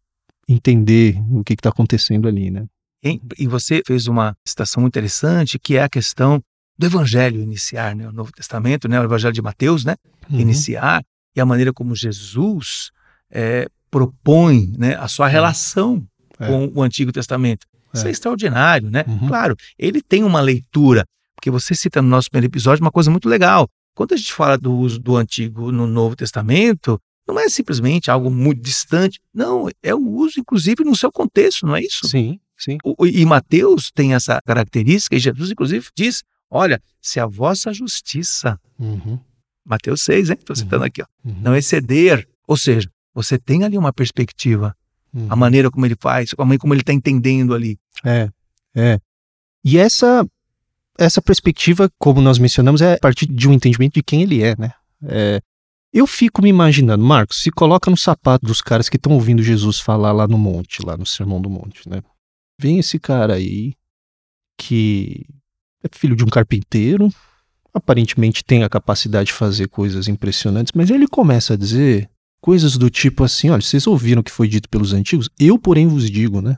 [0.48, 2.66] entender o que está acontecendo ali, né?
[3.38, 6.42] E você fez uma citação interessante, que é a questão
[6.76, 8.08] do Evangelho iniciar, né?
[8.08, 9.00] O Novo Testamento, né?
[9.00, 9.96] O Evangelho de Mateus, né?
[10.30, 10.40] Uhum.
[10.40, 11.02] Iniciar
[11.38, 12.90] e a maneira como Jesus
[13.30, 16.04] é, propõe né, a sua relação
[16.38, 16.46] é.
[16.46, 17.66] com o Antigo Testamento.
[17.94, 19.04] Isso é, é extraordinário, né?
[19.06, 19.28] Uhum.
[19.28, 23.28] Claro, ele tem uma leitura, porque você cita no nosso primeiro episódio uma coisa muito
[23.28, 23.68] legal.
[23.94, 28.30] Quando a gente fala do uso do Antigo no Novo Testamento, não é simplesmente algo
[28.30, 29.20] muito distante.
[29.32, 32.06] Não, é o uso, inclusive, no seu contexto, não é isso?
[32.06, 32.78] Sim, sim.
[32.84, 38.58] O, e Mateus tem essa característica, e Jesus, inclusive, diz: olha, se a vossa justiça
[38.78, 39.18] uhum.
[39.68, 40.36] Mateus 6, hein?
[40.38, 40.86] Estou citando uhum.
[40.86, 41.06] aqui, ó.
[41.24, 41.36] Uhum.
[41.42, 42.26] Não exceder.
[42.46, 44.74] Ou seja, você tem ali uma perspectiva,
[45.12, 45.26] uhum.
[45.28, 47.78] a maneira como ele faz, a maneira como ele está entendendo ali.
[48.04, 48.30] É,
[48.74, 48.98] é.
[49.64, 50.26] E essa,
[50.98, 54.56] essa perspectiva, como nós mencionamos, é a partir de um entendimento de quem ele é,
[54.58, 54.72] né?
[55.02, 55.40] É,
[55.92, 59.80] eu fico me imaginando, Marcos, se coloca no sapato dos caras que estão ouvindo Jesus
[59.80, 62.02] falar lá no monte, lá no Sermão do Monte, né?
[62.60, 63.74] Vem esse cara aí
[64.58, 65.24] que
[65.82, 67.08] é filho de um carpinteiro,
[67.78, 72.08] aparentemente tem a capacidade de fazer coisas impressionantes, mas ele começa a dizer
[72.40, 75.28] coisas do tipo assim: olha, vocês ouviram o que foi dito pelos antigos?
[75.38, 76.56] Eu, porém, vos digo, né?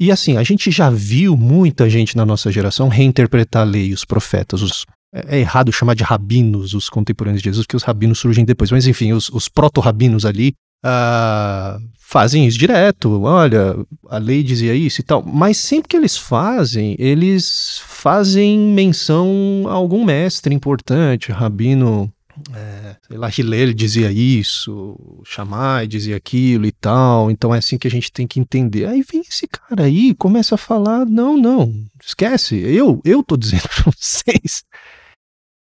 [0.00, 4.04] E assim, a gente já viu muita gente na nossa geração reinterpretar a lei, os
[4.04, 8.18] profetas, os, é, é errado chamar de rabinos os contemporâneos de Jesus, porque os rabinos
[8.18, 13.22] surgem depois, mas enfim, os, os proto-rabinos ali uh, fazem isso direto.
[13.22, 13.74] Olha,
[14.08, 15.22] a lei dizia isso e tal.
[15.22, 22.12] Mas sempre que eles fazem, eles fazem menção a algum mestre importante, rabino.
[22.54, 27.86] É, sei lá, Hillel dizia isso, Shammai dizia aquilo e tal, então é assim que
[27.86, 28.86] a gente tem que entender.
[28.86, 33.68] Aí vem esse cara aí começa a falar: não, não, esquece, eu, eu tô dizendo
[33.84, 34.64] pra vocês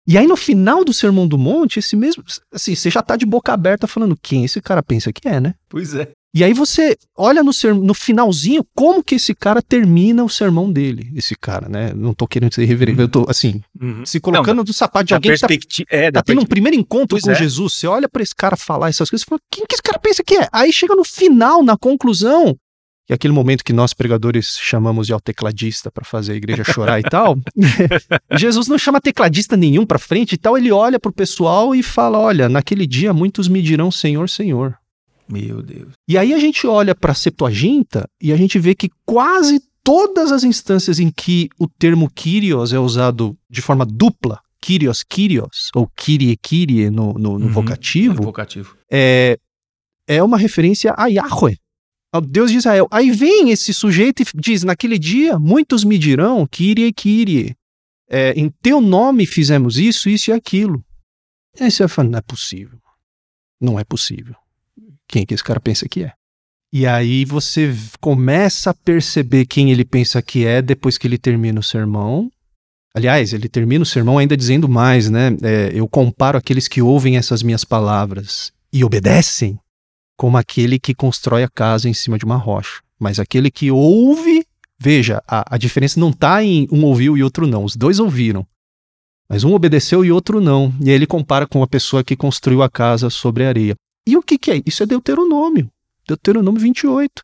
[0.08, 3.26] e aí no final do Sermão do Monte, esse mesmo, assim, você já tá de
[3.26, 5.54] boca aberta falando quem esse cara pensa que é, né?
[5.70, 6.10] Pois é.
[6.34, 10.72] E aí você olha no, ser, no finalzinho como que esse cara termina o sermão
[10.72, 11.94] dele, esse cara, né?
[11.94, 13.04] Não tô querendo ser irreverente, uhum.
[13.04, 14.06] eu tô assim, uhum.
[14.06, 15.48] se colocando Não, do sapato de alguém que tá,
[15.90, 17.36] é, tá tendo um primeiro encontro pois com é.
[17.36, 20.00] Jesus, você olha para esse cara falar essas coisas e fala, quem que esse cara
[20.00, 20.48] pensa que é?
[20.54, 22.58] Aí chega no final, na conclusão,
[23.10, 27.00] e aquele momento que nós pregadores chamamos de ao tecladista para fazer a igreja chorar
[27.00, 27.38] e tal,
[28.38, 31.84] Jesus não chama tecladista nenhum para frente e tal, ele olha para o pessoal e
[31.84, 34.78] fala: Olha, naquele dia muitos me dirão Senhor, Senhor.
[35.28, 35.94] Meu Deus.
[36.08, 40.32] E aí a gente olha para a Septuaginta e a gente vê que quase todas
[40.32, 45.90] as instâncias em que o termo Kyrios é usado de forma dupla, Kyrios, Kyrios, ou
[45.96, 48.78] Kyrie, Kyrie no, no, no uhum, vocativo, no vocativo.
[48.92, 49.40] É,
[50.08, 51.58] é uma referência a Yahweh
[52.12, 52.88] ao Deus de Israel.
[52.92, 57.56] Aí vem esse sujeito e diz: Naquele dia muitos me dirão, Kyrie, Kyrie,
[58.10, 60.84] é, em teu nome fizemos isso, isso e aquilo.
[61.60, 62.80] Aí você vai Não é possível.
[63.60, 64.36] Não é possível.
[65.08, 66.14] Quem que esse cara pensa que é?
[66.74, 71.60] E aí você começa a perceber quem ele pensa que é depois que ele termina
[71.60, 72.32] o sermão.
[72.94, 75.30] Aliás, ele termina o sermão ainda dizendo mais, né?
[75.42, 79.60] É, eu comparo aqueles que ouvem essas minhas palavras e obedecem
[80.22, 82.84] como aquele que constrói a casa em cima de uma rocha.
[83.00, 84.46] Mas aquele que ouve,
[84.78, 87.64] veja, a, a diferença não está em um ouviu e outro não.
[87.64, 88.46] Os dois ouviram.
[89.28, 90.72] Mas um obedeceu e outro não.
[90.80, 93.74] E aí ele compara com a pessoa que construiu a casa sobre a areia.
[94.08, 94.62] E o que, que é?
[94.64, 95.72] Isso é Deuteronômio.
[96.08, 97.24] Deuteronômio 28.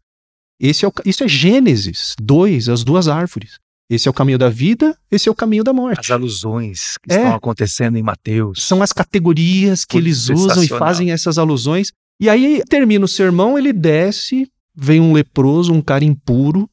[0.60, 3.60] Esse é o, isso é Gênesis 2, as duas árvores.
[3.88, 6.00] Esse é o caminho da vida, esse é o caminho da morte.
[6.00, 8.64] As alusões que é, estão acontecendo em Mateus.
[8.64, 11.92] São as categorias que eles usam e fazem essas alusões.
[12.20, 16.70] E aí termina o sermão, ele desce, vem um leproso, um cara impuro,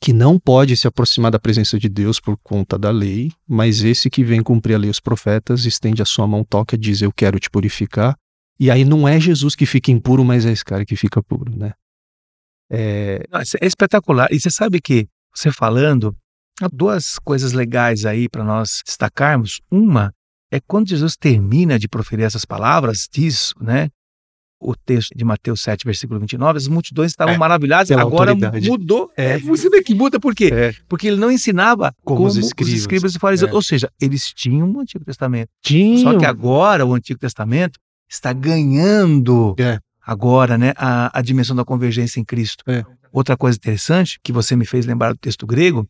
[0.00, 4.10] que não pode se aproximar da presença de Deus por conta da lei, mas esse
[4.10, 7.40] que vem cumprir a lei os profetas estende a sua mão, toca, diz eu quero
[7.40, 8.14] te purificar.
[8.60, 11.56] E aí não é Jesus que fica impuro, mas é esse cara que fica puro,
[11.56, 11.72] né?
[12.70, 13.24] É,
[13.60, 14.28] é espetacular.
[14.30, 16.16] E você sabe que você falando,
[16.60, 19.60] há duas coisas legais aí para nós destacarmos.
[19.70, 20.12] Uma
[20.52, 23.88] é quando Jesus termina de proferir essas palavras, diz, né?
[24.66, 28.66] O texto de Mateus 7, versículo 29, as multidões estavam é, maravilhadas, agora autoridade.
[28.66, 29.12] mudou.
[29.14, 29.38] É.
[29.40, 30.50] Você vê que muda por quê?
[30.50, 30.74] É.
[30.88, 33.50] Porque ele não ensinava como, como os escribas, os escribas e fariseus.
[33.50, 33.54] É.
[33.54, 35.50] Ou seja, eles tinham o Antigo Testamento.
[35.60, 36.12] Tinham.
[36.12, 39.78] Só que agora o Antigo Testamento está ganhando é.
[40.00, 42.64] agora né, a, a dimensão da convergência em Cristo.
[42.66, 42.86] É.
[43.12, 45.86] Outra coisa interessante que você me fez lembrar do texto grego,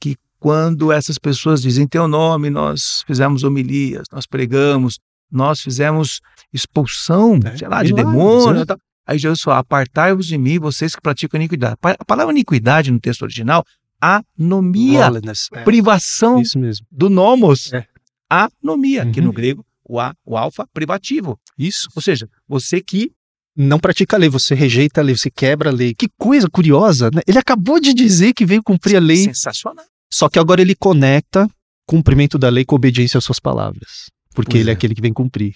[0.00, 4.98] que quando essas pessoas dizem teu nome, nós fizemos homilias, nós pregamos,
[5.30, 6.20] nós fizemos
[6.54, 8.66] expulsão, é, sei lá, de demônios.
[8.66, 8.76] Né?
[9.06, 11.76] Aí Jesus fala, apartai-vos de mim, vocês que praticam iniquidade.
[11.82, 13.64] A palavra iniquidade no texto original,
[14.00, 15.10] anomia,
[15.52, 15.62] é.
[15.62, 16.42] privação
[16.90, 17.72] do nomos.
[17.72, 17.86] É.
[18.30, 19.12] Anomia, uhum.
[19.12, 21.38] que no grego, o, a, o alfa privativo.
[21.58, 21.88] Isso.
[21.94, 23.12] Ou seja, você que
[23.56, 25.94] não pratica a lei, você rejeita a lei, você quebra a lei.
[25.94, 27.20] Que coisa curiosa, né?
[27.26, 29.24] Ele acabou de dizer que veio cumprir a lei.
[29.24, 29.84] Sensacional.
[30.10, 31.48] Só que agora ele conecta
[31.86, 34.10] cumprimento da lei com obediência às suas palavras.
[34.34, 34.72] Porque pois ele é.
[34.72, 34.74] é.
[34.74, 35.54] aquele que vem cumprir.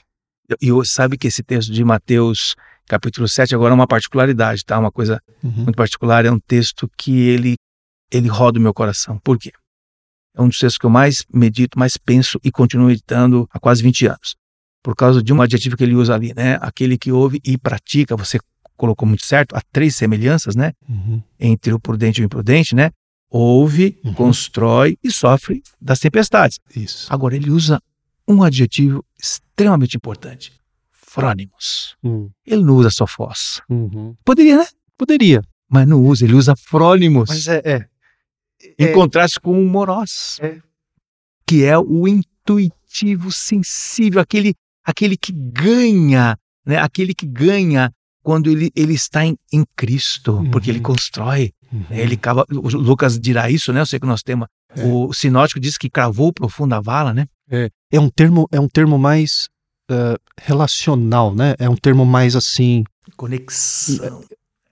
[0.61, 2.54] E sabe que esse texto de Mateus,
[2.87, 4.78] capítulo 7, agora é uma particularidade, tá?
[4.78, 5.64] Uma coisa uhum.
[5.64, 6.24] muito particular.
[6.24, 7.56] É um texto que ele,
[8.11, 9.18] ele roda o meu coração.
[9.18, 9.52] Por quê?
[10.34, 13.82] É um dos textos que eu mais medito, mais penso e continuo meditando há quase
[13.82, 14.37] 20 anos
[14.82, 16.58] por causa de um adjetivo que ele usa ali, né?
[16.62, 18.38] Aquele que ouve e pratica, você
[18.76, 20.72] colocou muito certo, há três semelhanças, né?
[20.88, 21.22] Uhum.
[21.38, 22.90] Entre o prudente e o imprudente, né?
[23.30, 24.14] Ouve, uhum.
[24.14, 26.58] constrói e sofre das tempestades.
[26.74, 27.12] Isso.
[27.12, 27.78] Agora, ele usa
[28.28, 30.52] um adjetivo extremamente importante:
[30.92, 31.96] frônimos.
[32.02, 32.30] Uhum.
[32.46, 33.60] Ele não usa só fós.
[33.68, 34.14] Uhum.
[34.24, 34.66] Poderia, né?
[34.96, 35.42] Poderia.
[35.68, 37.28] Mas não usa, ele usa frônimos.
[37.28, 37.62] Mas é.
[37.64, 37.88] é.
[38.78, 40.58] Em é, contraste com o morós, é.
[41.46, 46.78] que é o intuitivo, sensível, aquele aquele que ganha, né?
[46.78, 50.50] aquele que ganha quando ele, ele está em, em Cristo, uhum.
[50.50, 51.52] porque ele constrói.
[51.70, 51.84] Uhum.
[51.90, 53.80] Ele cava, o Lucas dirá isso, né?
[53.80, 54.48] Eu sei que nós temos.
[54.74, 54.84] É.
[54.84, 57.26] O sinótico diz que cravou profunda vala, né?
[57.50, 59.48] É, é um termo, é um termo mais
[59.90, 61.55] uh, relacional, né?
[61.59, 62.85] É um termo mais assim.
[63.16, 64.22] Conexão.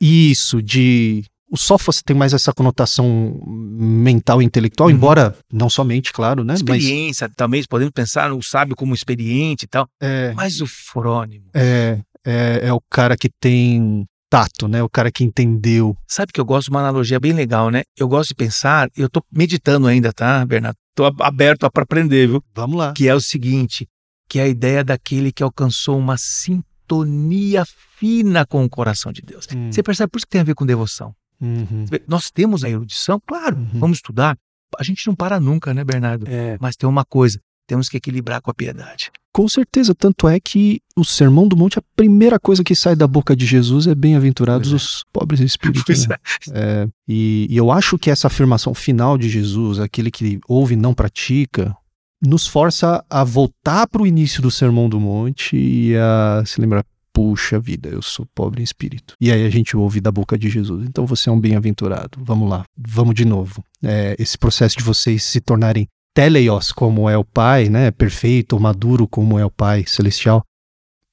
[0.00, 4.94] Isso, de o sofas tem mais essa conotação mental e intelectual, uhum.
[4.94, 6.55] embora não somente, claro, né?
[6.55, 7.37] Experiência mas...
[7.37, 9.88] também, podemos pensar no sábio como experiente e tal.
[10.00, 11.46] É, mas o frônimo.
[11.55, 14.82] É, é, é o cara que tem tato, né?
[14.82, 15.96] O cara que entendeu.
[16.06, 17.82] Sabe que eu gosto de uma analogia bem legal, né?
[17.96, 20.76] Eu gosto de pensar, eu tô meditando ainda, tá, Bernardo?
[20.94, 22.42] Tô aberto para aprender, viu?
[22.54, 22.92] Vamos lá.
[22.92, 23.88] Que é o seguinte,
[24.28, 27.64] que é a ideia daquele que alcançou uma sintonia
[27.98, 29.46] fina com o coração de Deus.
[29.54, 29.70] Hum.
[29.70, 31.14] Você percebe por isso que tem a ver com devoção.
[31.40, 31.84] Uhum.
[32.08, 33.78] Nós temos a erudição, claro, uhum.
[33.78, 34.36] vamos estudar.
[34.78, 36.26] A gente não para nunca, né, Bernardo?
[36.28, 36.56] É.
[36.60, 39.10] Mas tem uma coisa, temos que equilibrar com a piedade.
[39.37, 43.07] Com certeza, tanto é que o Sermão do Monte, a primeira coisa que sai da
[43.07, 44.75] boca de Jesus é bem-aventurados é.
[44.77, 46.07] os pobres espíritos.
[46.09, 46.16] Né?
[46.55, 46.59] É.
[46.59, 50.79] É, e, e eu acho que essa afirmação final de Jesus, aquele que ouve e
[50.79, 51.77] não pratica,
[52.25, 56.83] nos força a voltar para o início do Sermão do Monte e a se lembrar,
[57.12, 59.16] puxa vida, eu sou pobre em espírito.
[59.20, 62.18] E aí a gente ouve da boca de Jesus, então você é um bem-aventurado.
[62.22, 63.62] Vamos lá, vamos de novo.
[63.85, 69.07] É, esse processo de vocês se tornarem teleios, como é o Pai, né, perfeito, maduro,
[69.07, 70.42] como é o Pai celestial.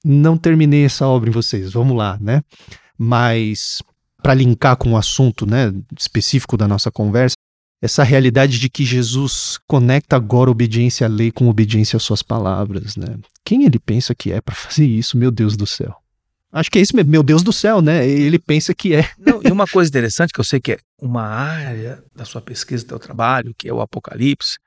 [0.04, 2.42] Não terminei essa obra em vocês, vamos lá, né?
[2.98, 3.84] Mas
[4.22, 7.36] para linkar com o assunto, né, específico da nossa conversa,
[7.82, 12.96] essa realidade de que Jesus conecta agora obediência à lei com obediência às suas palavras,
[12.96, 13.18] né?
[13.44, 15.94] Quem ele pensa que é para fazer isso, meu Deus do céu?
[16.50, 18.08] Acho que é isso mesmo, meu Deus do céu, né?
[18.08, 19.10] Ele pensa que é.
[19.18, 22.86] Não, e uma coisa interessante que eu sei que é uma área da sua pesquisa,
[22.86, 24.58] do seu trabalho, que é o Apocalipse,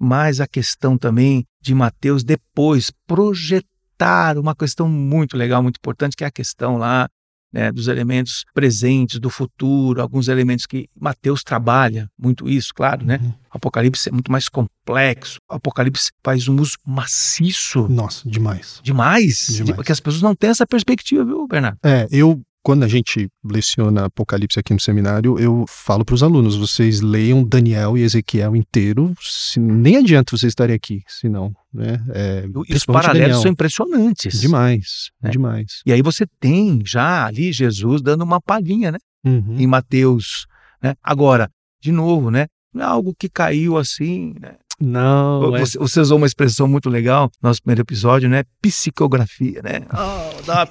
[0.00, 6.24] mas a questão também de Mateus depois projetar uma questão muito legal, muito importante, que
[6.24, 7.06] é a questão lá
[7.52, 13.18] né, dos elementos presentes, do futuro, alguns elementos que Mateus trabalha muito isso, claro, né?
[13.20, 13.34] Uhum.
[13.50, 15.38] Apocalipse é muito mais complexo.
[15.48, 17.88] Apocalipse faz um uso maciço.
[17.88, 18.80] Nossa, demais.
[18.82, 19.48] Demais?
[19.48, 19.76] demais.
[19.76, 21.78] Porque as pessoas não têm essa perspectiva, viu, Bernardo?
[21.82, 26.56] É, eu quando a gente leciona Apocalipse aqui no seminário, eu falo para os alunos:
[26.56, 31.52] vocês leiam Daniel e Ezequiel inteiro, se, nem adianta vocês estarem aqui, senão.
[31.72, 33.42] Né, é, e os paralelos Daniel.
[33.42, 34.40] são impressionantes.
[34.40, 35.30] Demais, né?
[35.30, 35.82] demais.
[35.86, 38.98] E aí você tem já ali Jesus dando uma palhinha, né?
[39.24, 39.56] Uhum.
[39.58, 40.46] Em Mateus.
[40.82, 40.94] Né?
[41.02, 41.48] Agora,
[41.80, 42.46] de novo, né?
[42.72, 44.56] Não é algo que caiu assim, né?
[44.80, 45.50] Não.
[45.50, 45.80] Você, é...
[45.80, 48.44] você, usou uma expressão muito legal no nosso primeiro episódio, né?
[48.62, 49.80] Psicografia, né?
[49.92, 50.66] Oh, dá,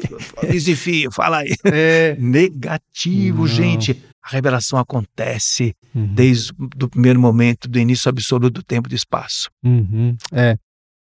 [0.49, 1.53] desafio, fala aí.
[1.64, 2.16] É...
[2.20, 3.47] Negativo, Não.
[3.47, 4.01] gente.
[4.24, 6.14] a revelação acontece uhum.
[6.14, 6.51] desde
[6.82, 9.49] o primeiro momento, do início absoluto do tempo e do espaço.
[9.64, 10.16] Uhum.
[10.32, 10.57] É.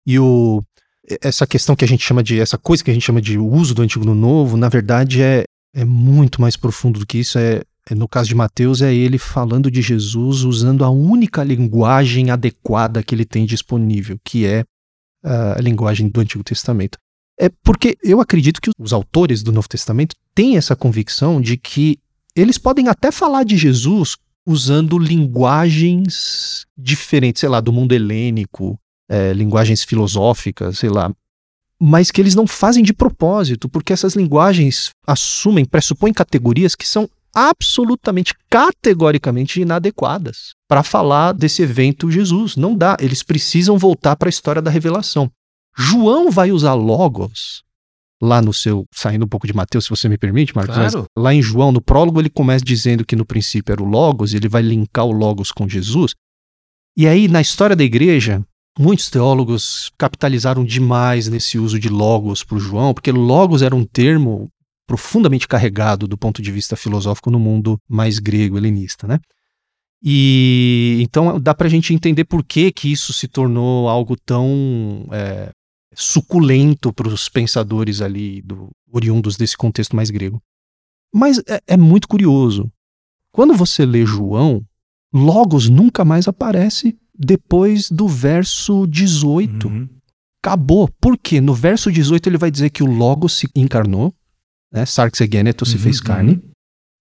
[0.05, 0.61] E o,
[1.21, 3.73] essa questão que a gente chama de, essa coisa que a gente chama de uso
[3.73, 5.43] do antigo no novo, na verdade é,
[5.73, 7.39] é muito mais profundo do que isso.
[7.39, 7.61] É, é,
[7.95, 13.13] no caso de Mateus, é ele falando de Jesus usando a única linguagem adequada que
[13.13, 14.65] ele tem disponível, que é
[15.23, 16.97] a linguagem do Antigo Testamento.
[17.39, 21.99] É porque eu acredito que os autores do Novo Testamento têm essa convicção de que
[22.35, 24.15] eles podem até falar de Jesus
[24.45, 28.79] usando linguagens diferentes, sei lá, do mundo helênico,
[29.09, 31.13] é, linguagens filosóficas, sei lá,
[31.79, 37.09] mas que eles não fazem de propósito, porque essas linguagens assumem, pressupõem categorias que são
[37.33, 42.55] absolutamente, categoricamente inadequadas para falar desse evento Jesus.
[42.55, 45.31] Não dá, eles precisam voltar para a história da revelação.
[45.77, 47.63] João vai usar logos
[48.21, 51.05] lá no seu, saindo um pouco de Mateus, se você me permite, Marcos, claro.
[51.15, 54.37] lá em João, no prólogo, ele começa dizendo que no princípio era o logos, e
[54.37, 56.15] ele vai linkar o logos com Jesus.
[56.97, 58.43] E aí, na história da igreja,
[58.79, 63.85] muitos teólogos capitalizaram demais nesse uso de logos para o João, porque logos era um
[63.85, 64.49] termo
[64.87, 69.19] profundamente carregado do ponto de vista filosófico no mundo mais grego, helenista, né?
[70.01, 75.07] E então dá para a gente entender por que, que isso se tornou algo tão
[75.11, 75.51] é,
[75.93, 80.41] suculento para os pensadores ali do, oriundos desse contexto mais grego.
[81.13, 82.71] Mas é, é muito curioso.
[83.31, 84.63] Quando você lê João,
[85.13, 89.67] Logos nunca mais aparece depois do verso 18.
[89.67, 89.89] Uhum.
[90.43, 90.89] Acabou.
[91.01, 91.41] Por quê?
[91.41, 94.13] No verso 18 ele vai dizer que o Logos se encarnou,
[94.71, 94.85] né?
[94.85, 96.41] Sarx Egeneto se uhum, fez carne, uhum.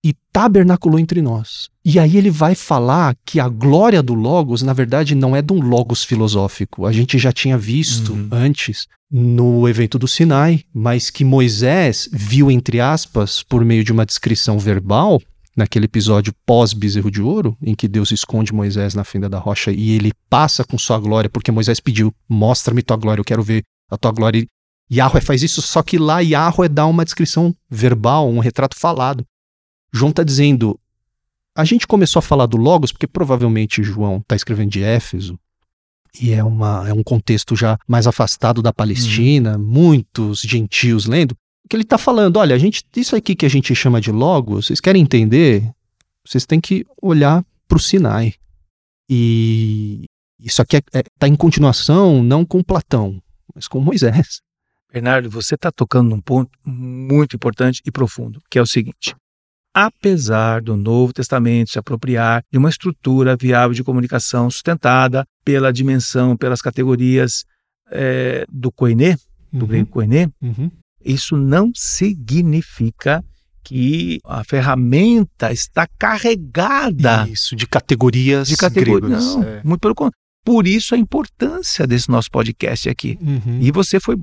[0.04, 1.68] e tabernaculou entre nós.
[1.84, 5.52] E aí ele vai falar que a glória do Logos, na verdade, não é de
[5.52, 6.86] um Logos filosófico.
[6.86, 8.28] A gente já tinha visto uhum.
[8.32, 14.04] antes no evento do Sinai, mas que Moisés viu, entre aspas, por meio de uma
[14.04, 15.20] descrição verbal,
[15.56, 19.92] naquele episódio pós-bezerro de ouro, em que Deus esconde Moisés na fenda da rocha e
[19.92, 23.96] ele passa com sua glória, porque Moisés pediu: mostra-me tua glória, eu quero ver a
[23.96, 24.44] tua glória.
[24.90, 29.26] Yahweh faz isso, só que lá Yahweh dá uma descrição verbal, um retrato falado.
[29.92, 30.78] João está dizendo:
[31.54, 35.38] a gente começou a falar do Logos porque provavelmente João está escrevendo de Éfeso,
[36.20, 39.64] e é, uma, é um contexto já mais afastado da Palestina, uhum.
[39.64, 41.36] muitos gentios lendo
[41.68, 44.66] que ele está falando, olha, a gente, isso aqui que a gente chama de logos,
[44.66, 45.68] vocês querem entender?
[46.24, 48.34] Vocês têm que olhar para o Sinai.
[49.08, 50.04] E
[50.38, 53.20] isso aqui está é, é, tá em continuação, não com Platão,
[53.54, 54.40] mas com Moisés.
[54.96, 59.14] Bernardo, você está tocando num ponto muito importante e profundo, que é o seguinte:
[59.74, 66.34] apesar do Novo Testamento se apropriar de uma estrutura viável de comunicação sustentada pela dimensão,
[66.34, 67.44] pelas categorias
[67.90, 69.16] é, do koiné,
[69.52, 69.66] do uhum.
[69.66, 70.70] grego koiné, uhum.
[71.04, 73.22] Isso não significa
[73.62, 77.28] que a ferramenta está carregada.
[77.28, 78.48] Isso, de categorias.
[78.48, 79.36] De categorias.
[79.36, 79.60] Não, é.
[79.62, 80.25] muito pelo contrário.
[80.46, 83.18] Por isso a importância desse nosso podcast aqui.
[83.20, 83.58] Uhum.
[83.60, 84.16] E você foi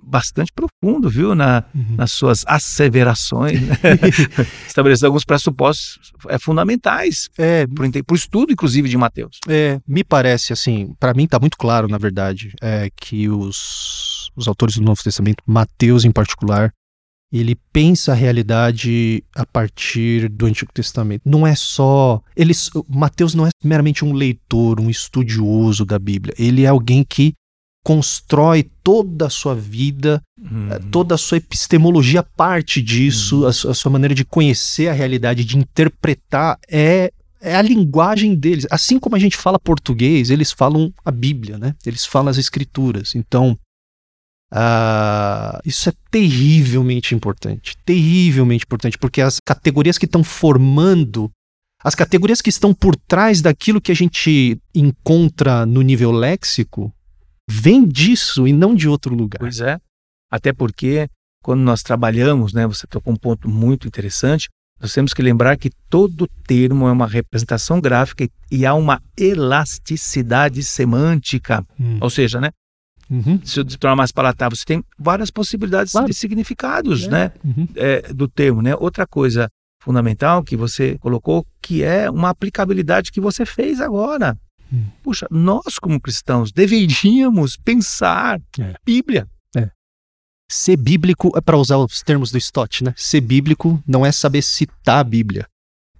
[0.00, 1.96] bastante profundo, viu, na, uhum.
[1.96, 3.74] nas suas asseverações, né?
[4.68, 9.40] estabelecendo alguns pressupostos é, fundamentais é, para o estudo, inclusive, de Mateus.
[9.48, 14.46] É, me parece, assim, para mim está muito claro, na verdade, é, que os, os
[14.46, 16.72] autores do Novo Testamento, Mateus em particular,
[17.40, 21.22] ele pensa a realidade a partir do Antigo Testamento.
[21.24, 22.22] Não é só.
[22.36, 26.34] Eles, Mateus não é meramente um leitor, um estudioso da Bíblia.
[26.38, 27.34] Ele é alguém que
[27.84, 30.90] constrói toda a sua vida, uhum.
[30.90, 33.46] toda a sua epistemologia parte disso, uhum.
[33.46, 37.12] a, a, sua maneira de conhecer a realidade, de interpretar, é,
[37.42, 38.66] é a linguagem deles.
[38.70, 41.74] Assim como a gente fala português, eles falam a Bíblia, né?
[41.84, 43.14] Eles falam as escrituras.
[43.14, 43.58] Então,
[44.54, 51.28] Uh, isso é terrivelmente importante, terrivelmente importante, porque as categorias que estão formando,
[51.82, 56.94] as categorias que estão por trás daquilo que a gente encontra no nível léxico,
[57.50, 59.40] vêm disso e não de outro lugar.
[59.40, 59.76] Pois é,
[60.30, 61.08] até porque
[61.42, 64.48] quando nós trabalhamos, né, você tocou um ponto muito interessante,
[64.80, 70.62] nós temos que lembrar que todo termo é uma representação gráfica e há uma elasticidade
[70.62, 71.98] semântica, hum.
[72.00, 72.50] ou seja, né,
[73.10, 73.40] Uhum.
[73.44, 76.08] Se eu tornar mais palatável, você tem várias possibilidades claro.
[76.08, 77.08] de significados, é.
[77.08, 77.32] né?
[77.44, 77.68] Uhum.
[77.76, 78.74] É, do termo, né?
[78.76, 79.48] Outra coisa
[79.84, 84.36] fundamental que você colocou, que é uma aplicabilidade que você fez agora.
[84.72, 84.86] Hum.
[85.02, 88.74] Puxa, nós como cristãos deveríamos pensar é.
[88.84, 89.28] Bíblia.
[89.54, 89.68] É.
[90.50, 92.94] Ser bíblico é para usar os termos do Stott, né?
[92.96, 95.46] Ser bíblico não é saber citar a Bíblia,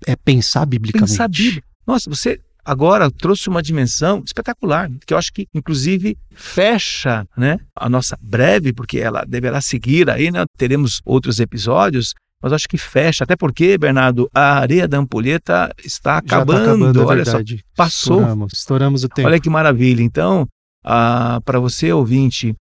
[0.07, 1.11] é pensar biblicamente.
[1.11, 1.63] Pensar Bíblia.
[1.87, 7.89] Nossa, você agora trouxe uma dimensão espetacular, que eu acho que, inclusive, fecha né, a
[7.89, 13.25] nossa breve, porque ela deverá seguir aí, né, teremos outros episódios, mas acho que fecha.
[13.25, 16.59] Até porque, Bernardo, a areia da ampulheta está acabando.
[16.59, 17.57] Tá acabando é Olha verdade.
[17.57, 18.17] só, passou.
[18.19, 19.29] Estouramos, estouramos o tempo.
[19.29, 20.03] Olha que maravilha.
[20.03, 20.47] Então,
[20.85, 22.55] ah, para você, ouvinte,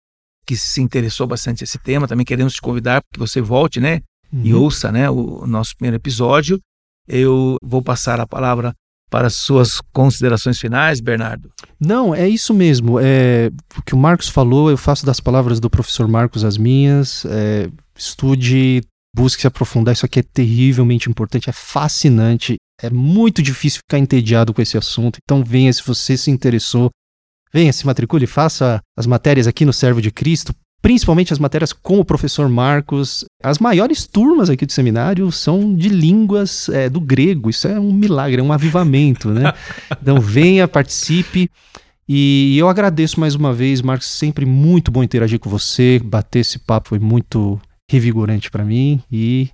[0.47, 4.01] que se interessou bastante esse tema, também queremos te convidar para que você volte, né?
[4.33, 4.63] E Uhum.
[4.63, 6.61] ouça, né, o nosso primeiro episódio.
[7.09, 8.75] Eu vou passar a palavra
[9.11, 11.51] para as suas considerações finais, Bernardo.
[11.79, 12.99] Não, é isso mesmo.
[13.01, 17.25] É, o que o Marcos falou, eu faço das palavras do professor Marcos as minhas.
[17.27, 18.83] É, estude,
[19.15, 19.93] busque se aprofundar.
[19.93, 22.55] Isso aqui é terrivelmente importante, é fascinante.
[22.81, 25.19] É muito difícil ficar entediado com esse assunto.
[25.23, 26.89] Então venha, se você se interessou,
[27.53, 30.55] venha, se matricule, faça as matérias aqui no Servo de Cristo.
[30.83, 33.25] Principalmente as matérias com o professor Marcos.
[33.43, 37.51] As maiores turmas aqui do seminário são de línguas é, do grego.
[37.51, 39.53] Isso é um milagre, é um avivamento, né?
[40.01, 41.51] Então venha, participe.
[42.09, 44.07] E eu agradeço mais uma vez, Marcos.
[44.09, 46.01] Sempre muito bom interagir com você.
[46.03, 47.61] Bater esse papo foi muito
[47.91, 49.03] revigorante para mim.
[49.13, 49.51] E,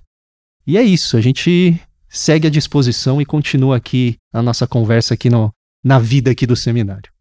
[0.65, 1.17] e é isso.
[1.17, 5.51] A gente segue à disposição e continua aqui a nossa conversa aqui no,
[5.83, 7.11] na vida aqui do seminário.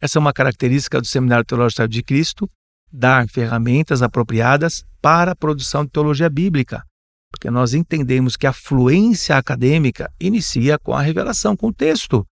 [0.00, 2.48] Essa é uma característica do Seminário Teológico de Cristo,
[2.94, 6.84] dar ferramentas apropriadas para a produção de teologia bíblica,
[7.30, 12.24] porque nós entendemos que a fluência acadêmica inicia com a revelação, com o texto.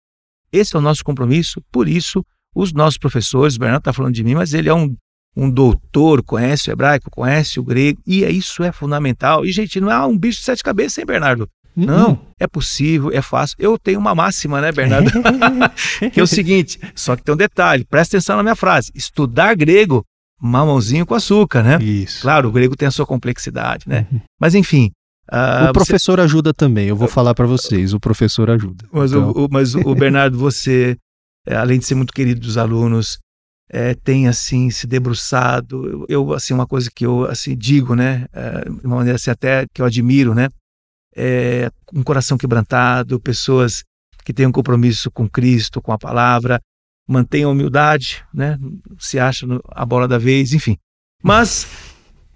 [0.53, 4.23] Esse é o nosso compromisso, por isso, os nossos professores, o Bernardo está falando de
[4.23, 4.95] mim, mas ele é um,
[5.37, 9.45] um doutor, conhece o hebraico, conhece o grego, e isso é fundamental.
[9.45, 11.49] E, gente, não é um bicho de sete cabeças, hein, Bernardo?
[11.75, 13.57] Não, é possível, é fácil.
[13.59, 15.11] Eu tenho uma máxima, né, Bernardo?
[16.13, 18.93] que é o seguinte, só que tem um detalhe, presta atenção na minha frase.
[18.95, 20.05] Estudar grego,
[20.43, 21.79] mamãozinho com açúcar, né?
[21.83, 22.23] Isso.
[22.23, 24.07] Claro, o grego tem a sua complexidade, né?
[24.11, 24.21] Uhum.
[24.41, 24.91] Mas enfim.
[25.31, 28.85] ah, o professor ajuda também, eu vou falar para vocês, o professor ajuda.
[28.91, 30.97] você- mas, Então, o, o- mas o Bernardo, você,
[31.47, 33.19] é, além de ser muito querido dos alunos,
[33.71, 35.87] é, tem assim se debruçado.
[35.89, 39.31] Eu, eu, assim uma coisa que eu assim digo, né, é, de uma maneira assim
[39.31, 40.49] até que eu admiro, né,
[41.17, 43.83] é um coração quebrantado, pessoas
[44.25, 46.61] que têm um compromisso com Cristo, com a palavra,
[47.13, 48.59] mantêm a humildade, né,
[48.99, 50.77] se acha no- a bola da vez, enfim.
[51.23, 51.67] Mas